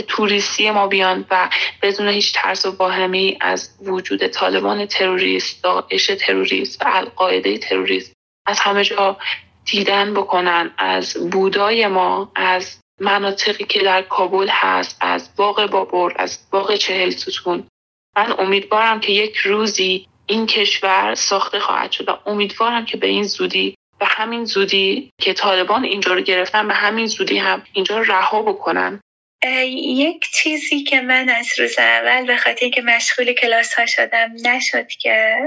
[0.07, 1.49] توریستی ما بیان و
[1.81, 8.13] بدون هیچ ترس و واهمه از وجود طالبان تروریست داعش تروریست و القاعده تروریست
[8.45, 9.17] از همه جا
[9.65, 16.39] دیدن بکنن از بودای ما از مناطقی که در کابل هست از باغ بابر از
[16.51, 17.67] باغ چهل ستون.
[18.17, 23.23] من امیدوارم که یک روزی این کشور ساخته خواهد شد و امیدوارم که به این
[23.23, 28.03] زودی به همین زودی که طالبان اینجا رو گرفتن به همین زودی هم اینجا رو
[28.03, 29.01] رها بکنن.
[29.43, 34.87] یک چیزی که من از روز اول به خاطر که مشغول کلاس ها شدم نشد
[34.87, 35.37] که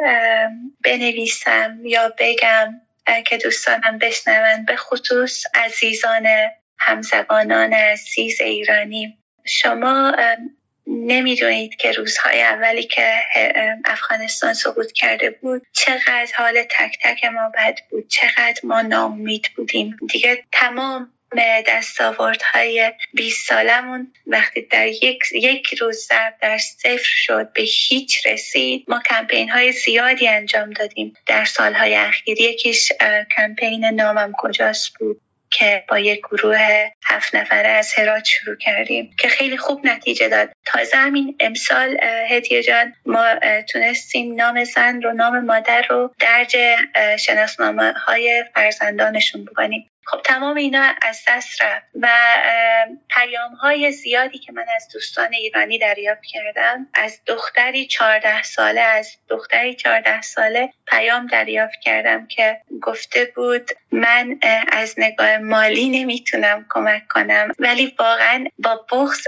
[0.84, 2.80] بنویسم یا بگم
[3.26, 4.64] که دوستانم بشنون.
[4.64, 6.26] به خصوص عزیزان
[6.80, 9.18] همزبانان عزیز ایرانی.
[9.46, 10.16] شما
[10.86, 13.14] نمی‌دونید که روزهای اولی که
[13.84, 19.96] افغانستان سقوط کرده بود چقدر حال تک تک ما بد بود چقدر ما ناامید بودیم.
[20.08, 21.12] دیگه تمام
[21.66, 28.84] دستاوردهای 20 سالمون وقتی در یک, یک روز ضرب در صفر شد به هیچ رسید.
[28.88, 31.14] ما کمپین های زیادی انجام دادیم.
[31.26, 32.92] در سالهای اخیر یکیش
[33.36, 35.20] کمپین نامم کجاست بود؟
[35.52, 40.50] که با یک گروه هفت نفره از هرات شروع کردیم که خیلی خوب نتیجه داد.
[40.64, 41.96] تازه همین امسال
[42.28, 43.26] هدیه جان ما
[43.68, 46.56] تونستیم نام زن رو نام مادر رو درج
[47.18, 52.08] شناسنامه های فرزندانشون بکنیم خب تمام اینا از دست رفت و
[53.08, 59.16] پیام های زیادی که من از دوستان ایرانی دریافت کردم از دختری چهارده ساله از
[59.28, 64.38] دختری چهارده ساله پیام دریافت کردم که گفته بود من
[64.72, 67.52] از نگاه مالی نمی‌تونم کمک کنم.
[67.58, 69.26] ولی واقعا با بغض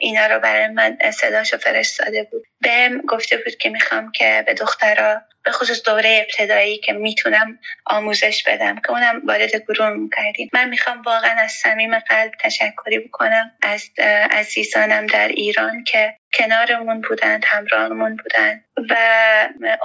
[0.00, 2.46] اینا رو برای من صداشو فرستاده بود.
[2.60, 8.42] بهم گفته بود که می‌خوام که به دخترها به خصوص دوره ابتدایی که می‌تونم آموزش
[8.46, 13.90] بدم که اونم وارد گروه کردیم من می‌خوام واقعا از صمیم قلب تشکری بکنم از
[14.30, 18.96] عزیزانم در ایران که کنارمون بودند همراهمون بودند و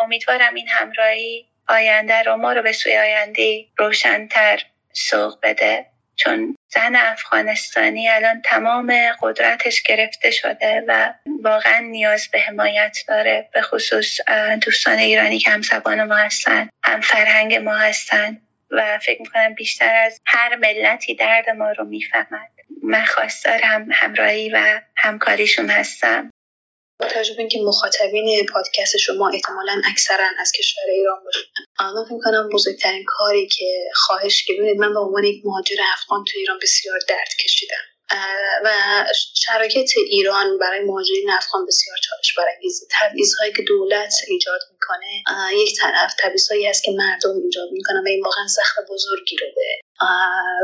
[0.04, 4.62] امیدوارم این همراهی آینده رو ما رو به سوی آینده روشنتر
[4.94, 5.86] سوق بده.
[6.16, 13.62] چون زن افغانستانی الان تمام قدرتش گرفته شده و واقعا نیاز به حمایت داره به
[13.62, 14.18] خصوص
[14.62, 18.42] دوستان ایرانی که هم زبان ما هستن هم فرهنگ ما هستن
[18.72, 22.50] و فکر می‌کنم بیشتر از هر ملتی درد ما رو می‌فهمد.
[22.84, 26.29] من خواستار هم همراهی و همکاریشون هستم.
[27.00, 31.40] با به اینکه مخاطبین پادکست شما احتمالا اکثرا از کشور ایران باشن.
[31.80, 36.40] من فکر کنم بزرگترین کاری که خواهش که من به عنوان یک مهاجر افغان تو
[36.40, 37.84] ایران بسیار درد کشیدم.
[38.66, 38.70] و
[39.36, 45.24] شرایط ایران برای مهاجرین افغان بسیار چالش برانگیزه تبعیضهایی که دولت ایجاد می‌کنه
[45.56, 49.89] یک طرف تبعیضهایی هست که مردم ایجاد می‌کنن و این واقعا زخم بزرگی رو به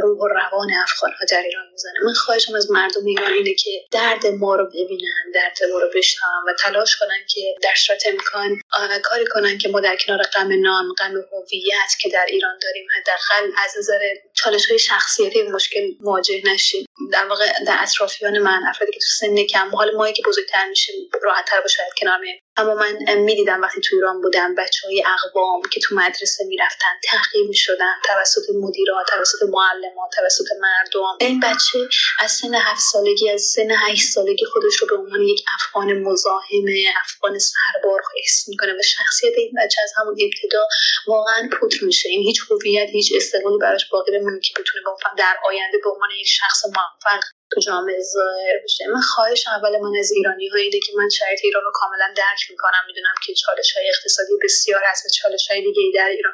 [0.03, 1.94] روح و روان افغان ها در ایران می‌زنه.
[2.06, 6.44] من خواهشم از مردم ایران اینه که درد ما رو ببینن درد ما رو بشنون
[6.48, 8.62] و تلاش کنن که در صورت امکان
[9.03, 13.52] کاری کنن که ما در کنار غم نان غم هویت که در ایران داریم حداقل
[13.66, 13.99] از نظر
[14.34, 16.86] چالش های شخصیتی مشکل مواجه نشیم.
[17.12, 20.94] در واقع در اطرافیان من افرادی که تو سن کم حال مایی که بزرگتر میشه
[21.24, 22.18] راحتتر با شاید کنار
[22.57, 27.48] اما من می‌دیدم وقتی تو ایران بودم بچه های اقوام که تو مدرسه می‌رفتن تحقیر
[27.48, 31.18] می‌شدن توسط مدیرها توسط معلمان توسط مردم.
[31.19, 31.80] این بچه
[32.19, 36.65] از سن هفت سالگی از سن هشت سالگی خودش رو به عنوان یک افغان مزاحم
[37.03, 40.68] افغان سربار حس می‌کنه و شخصیت این بچه از همون ابتدا
[41.07, 42.10] واقعا پودر میشه.
[42.10, 44.84] این هیچ هویت هیچ استقلالی براش باقی بمونه که بتونه
[45.18, 48.88] در آینده به عنوان یک شخص موفق تو جامعه ظاهر بشه.
[48.88, 52.41] من خواهش اول من از ایرانی ها اینه که من شرایط ایران رو کاملا درک
[52.49, 52.84] می‌کنم.
[52.88, 56.34] می‌دونم که چالش های اقتصادی بسیار هست و چالش های دیگه ای در ایران.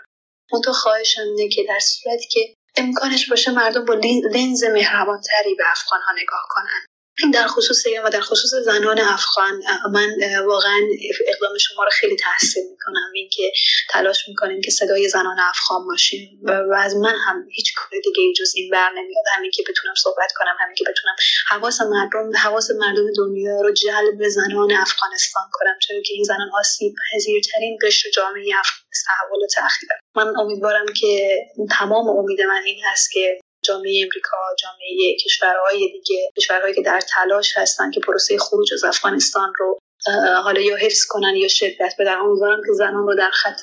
[0.54, 3.94] من تو خواهشم اینه که در صورتی که امکانش باشه مردم با
[4.34, 6.86] لنز مهربانتری به افغان ها نگاه کنن.
[7.34, 9.62] در خصوص و در خصوص زنان افغان
[9.92, 10.10] من
[10.46, 10.82] واقعا
[11.28, 13.52] اقدام شما رو خیلی تحسین می‌کنم اینکه
[13.90, 18.52] تلاش می‌کنیم که صدای زنان افغان باشیم و از من هم هیچ کار دیگه جز
[18.56, 19.26] این بر نمیاد.
[19.36, 21.16] همین که بتونم صحبت کنم همین که بتونم
[21.50, 26.96] حواس مردم حواس مردم دنیا رو جلب زنان افغانستان کنم چرا که این زنان آسیب
[27.14, 31.40] پذیرترین قشر جامعه افغان تحول و تأخیر من امیدوارم که
[31.70, 37.58] تمام امید من این هست که جامعه امریکا جامعه کشورهای دیگه کشورهایی که در تلاش
[37.58, 39.80] هستن که پروسه خروج از افغانستان رو
[40.44, 42.18] حالا یا حفظ کنن یا شدت بدن.
[42.18, 43.62] امیدوارم که زنان رو در خط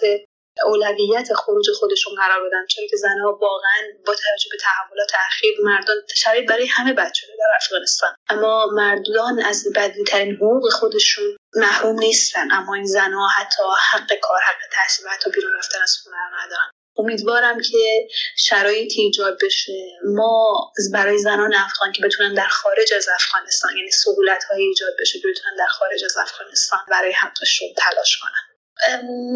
[0.67, 5.97] اولویت خروج خودشون قرار بدن چون که زنها واقعا با توجه به تحولات اخیر مردان
[6.15, 8.15] شرایط برای همه شده در افغانستان.
[8.29, 14.69] اما مردان از بدترین حقوق خودشون محروم نیستن اما این زنها حتی حق کار حق
[14.73, 16.71] تحصیل و حتی بیرون رفتن از خونه ندارن.
[16.99, 19.73] امیدوارم که شرایطی ایجاد بشه.
[20.05, 25.21] ما برای زنان افغان که بتونن در خارج از افغانستان یعنی سهولت های ایجاد بشه
[25.21, 28.49] که بتونن در خارج از افغانستان برای حقشون تلاش کنن.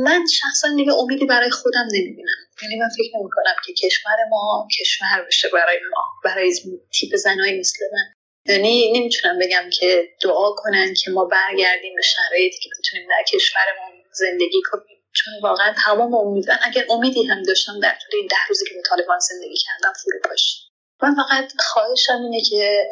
[0.04, 2.36] من شخصا دیگه امیدی برای خودم نمی‌بینم.
[2.62, 6.54] یعنی من فکر نمی کنم که کشور ما کشور بشه برای ما برای
[6.92, 8.14] تیپ زنایی مثل من.
[8.54, 14.04] یعنی نمی‌تونم بگم که دعا کنن که ما برگردیم به شرایطی که بتونیم در کشورمون
[14.12, 15.01] زندگی کنیم.
[15.14, 18.82] چون واقعا تمام امیدن اگر امیدی هم داشتم در طول این ده روزی که به
[18.88, 20.68] طالبان زندگی کردم فروپاش
[21.02, 22.90] من فقط خواهشم اینه که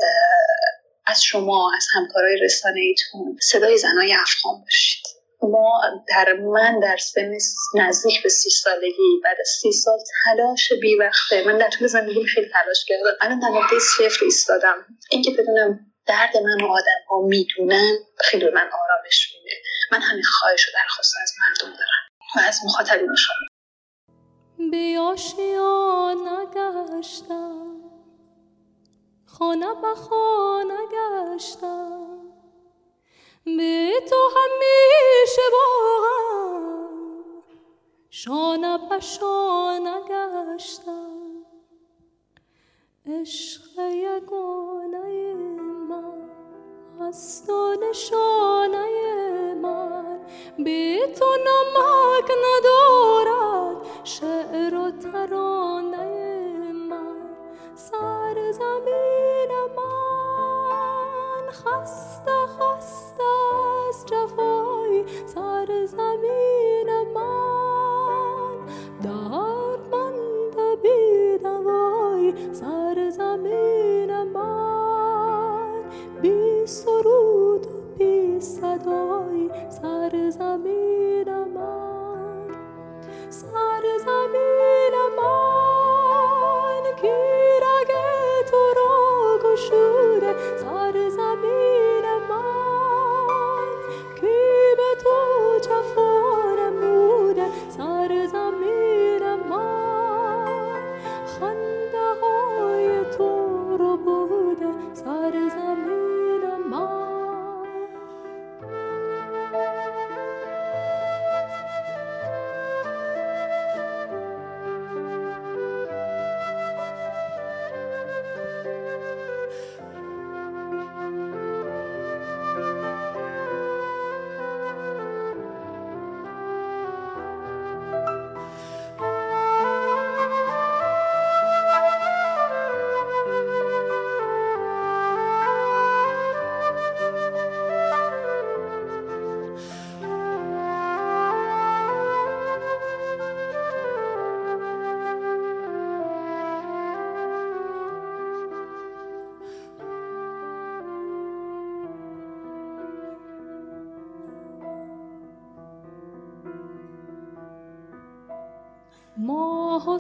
[1.06, 5.05] از شما از همکارای رسانه ایتون صدای زنای افغان باشید.
[5.42, 7.32] ما در من در سن
[7.74, 12.48] نزدیک به سی سالگی بعد از سی سال تلاش وقته من در طول زندگی خیلی
[12.52, 13.02] تلاش کردم.
[13.20, 14.86] الان در نقطه صفر ایستادم.
[15.10, 19.56] اینکه بدونم درد من و آدم ها می‌دونن خیلی من آرامش میده.
[19.92, 21.99] من همین خواهش و درخواست از مردم دارم.
[22.48, 23.47] از مخاطبین شما
[24.70, 27.77] بیاشیا نگشتم.
[29.27, 32.19] خانه به خانه گشتم.
[33.44, 36.61] به تو همیشه واقعا
[38.11, 39.40] شانه به شانه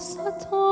[0.00, 0.69] ماه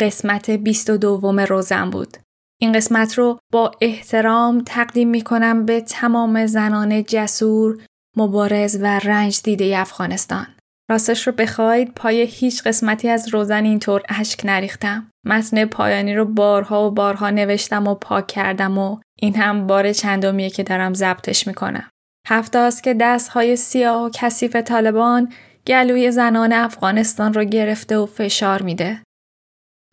[0.00, 2.16] قسمت 22 روزن بود.
[2.60, 7.78] این قسمت رو با احترام تقدیم می کنم به تمام زنان جسور،
[8.16, 10.46] مبارز و رنج دیده افغانستان.
[10.90, 15.10] راستش رو بخواید پای هیچ قسمتی از روزن اینطور اشک نریختم.
[15.26, 20.50] متن پایانی رو بارها و بارها نوشتم و پاک کردم و این هم بار چندمیه
[20.50, 21.88] که دارم ضبطش می‌کنم.
[22.26, 25.32] هفته است که دستهای سیاه و کثیف طالبان
[25.66, 29.02] گلوی زنان افغانستان رو گرفته و فشار میده.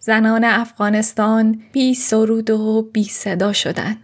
[0.06, 3.98] زنان افغانستان بی سرود و بی صدا شدن.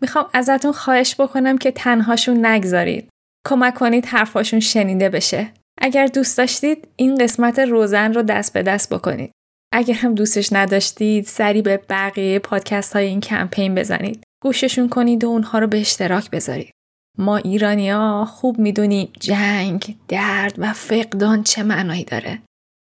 [0.00, 3.08] می‌خوام ازتون خواهش بکنم که تنهاشون نگذارید.
[3.48, 5.50] کمک کنید حرفاشون شنیده بشه.
[5.80, 9.30] اگر دوست داشتید این قسمت روزن رو دست به دست بکنید.
[9.72, 14.24] اگر هم دوستش نداشتید سری به بقیه پادکست های این کمپین بزنید.
[14.42, 16.70] گوششون کنید و اونها رو به اشتراک بذارید.
[17.18, 22.38] ما ایرانیا خوب می‌دونیم جنگ، درد و فقدان چه معنایی داره.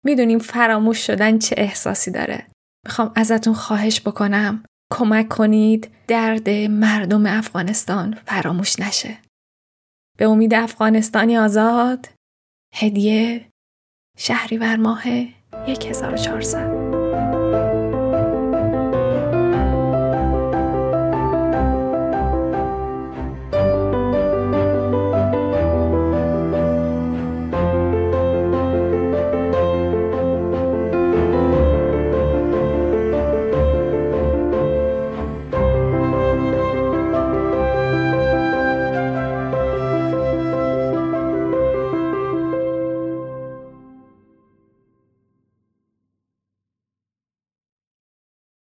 [0.05, 2.45] می‌دونیم فراموش شدن چه احساسی داره.
[2.89, 4.63] می‌خوام ازتون خواهش بکنم
[4.93, 9.17] کمک کنید درد مردم افغانستان فراموش نشه.
[10.17, 12.09] به امید افغانستانی آزاد
[12.75, 13.49] هدیه
[14.17, 15.03] شهریور ماه
[15.67, 16.78] 1400